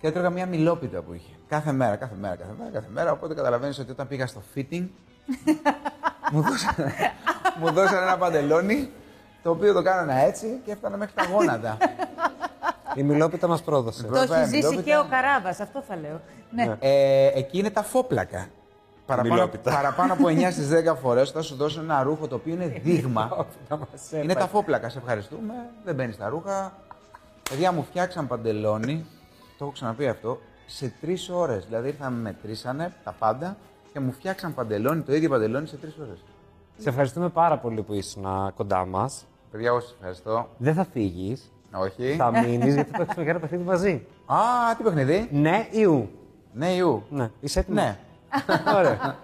και 0.00 0.06
έτρωγα 0.06 0.30
μια 0.30 0.46
μιλόπιτα 0.46 1.02
που 1.02 1.12
είχε. 1.12 1.32
Κάθε 1.48 1.72
μέρα, 1.72 1.96
κάθε 1.96 2.14
μέρα, 2.20 2.36
κάθε 2.36 2.52
μέρα, 2.58 2.70
κάθε 2.70 2.88
μέρα. 2.92 3.12
Οπότε 3.12 3.34
καταλαβαίνεις 3.34 3.78
ότι 3.78 3.90
όταν 3.90 4.08
πήγα 4.08 4.26
στο 4.26 4.40
fitting, 4.54 4.86
μου, 6.32 6.40
δώσανε, 6.42 6.94
μου 7.60 7.70
δώσανε 7.72 8.06
ένα 8.06 8.16
παντελόνι, 8.18 8.90
το 9.42 9.50
οποίο 9.50 9.72
το 9.72 9.82
κάνανα 9.82 10.14
έτσι 10.14 10.60
και 10.64 10.72
έφτανα 10.72 10.96
μέχρι 10.96 11.14
τα 11.14 11.24
γόνατα. 11.32 11.76
Η 12.94 13.02
μιλόπιτα 13.02 13.46
μας 13.46 13.62
πρόδωσε. 13.62 14.02
Το 14.02 14.16
έχει 14.16 14.26
Βέβαια, 14.26 14.44
ζήσει 14.44 14.56
μιλόπιτα. 14.56 14.82
και 14.82 14.96
ο 14.96 15.06
Καράβας, 15.10 15.60
αυτό 15.60 15.82
θα 15.88 15.96
λέω. 15.96 16.20
Ναι. 16.50 16.76
Ε, 16.80 17.26
εκεί 17.38 17.58
είναι 17.58 17.70
τα 17.70 17.82
φόπλακα. 17.82 18.46
Παραπάνω, 19.06 19.34
Μιλόπιτα. 19.34 19.70
παραπάνω 19.70 20.12
από 20.12 20.28
9 20.28 20.50
στις 20.50 20.68
10 20.68 20.96
φορές 20.96 21.30
θα 21.30 21.42
σου 21.42 21.54
δώσουν 21.56 21.82
ένα 21.82 22.02
ρούχο 22.02 22.26
το 22.28 22.34
οποίο 22.34 22.52
είναι 22.54 22.66
δείγμα. 22.82 23.46
Να 23.68 23.76
μας 23.76 23.88
είναι 24.10 24.20
έπαιρνε. 24.22 24.34
τα 24.34 24.46
φόπλακα. 24.46 24.88
Σε 24.88 24.98
ευχαριστούμε. 24.98 25.54
Δεν 25.84 25.94
μπαίνει 25.94 26.12
στα 26.12 26.28
ρούχα. 26.28 26.72
Παιδιά 27.50 27.72
μου 27.72 27.84
φτιάξαν 27.90 28.26
παντελόνι. 28.26 29.06
Το 29.58 29.64
έχω 29.64 29.70
ξαναπεί 29.72 30.08
αυτό. 30.08 30.38
Σε 30.66 30.92
τρεις 31.00 31.28
ώρες. 31.28 31.64
Δηλαδή 31.64 31.88
ήρθαν, 31.88 32.12
με 32.12 32.20
μετρήσανε 32.20 32.92
τα 33.04 33.14
πάντα 33.18 33.56
και 33.92 34.00
μου 34.00 34.12
φτιάξαν 34.12 34.54
παντελόνι, 34.54 35.02
το 35.02 35.14
ίδιο 35.14 35.28
παντελόνι 35.28 35.66
σε 35.66 35.76
τρεις 35.76 35.98
ώρες. 35.98 36.24
Σε 36.78 36.88
ευχαριστούμε 36.88 37.28
πάρα 37.28 37.58
πολύ 37.58 37.82
που 37.82 37.92
ήσουν 37.94 38.24
κοντά 38.56 38.86
μας. 38.86 39.26
Παιδιά, 39.50 39.68
εγώ 39.68 39.80
σας 39.80 39.92
ευχαριστώ. 39.92 40.48
Δεν 40.58 40.74
θα 40.74 40.84
φύγεις. 40.92 41.52
Όχι. 41.72 42.14
Θα 42.18 42.30
μείνεις 42.30 42.74
γιατί 42.74 42.90
θα 42.90 42.98
παίξουμε 42.98 43.24
και 43.24 43.30
ένα 43.30 43.38
παιχνίδι 43.38 43.64
μαζί. 43.64 44.06
Α, 44.26 44.36
τι 44.76 44.82
παιχνίδι; 44.82 45.28
Ναι 45.32 45.66
ή 45.70 45.84
ου. 45.84 46.08
Ναι, 46.52 46.74
ιού. 46.74 47.02
Ναι. 47.10 47.30
Είσαι 47.40 47.58
έτοιμος. 47.58 47.82
Ναι. 47.82 47.98
Ωραία. 48.76 49.16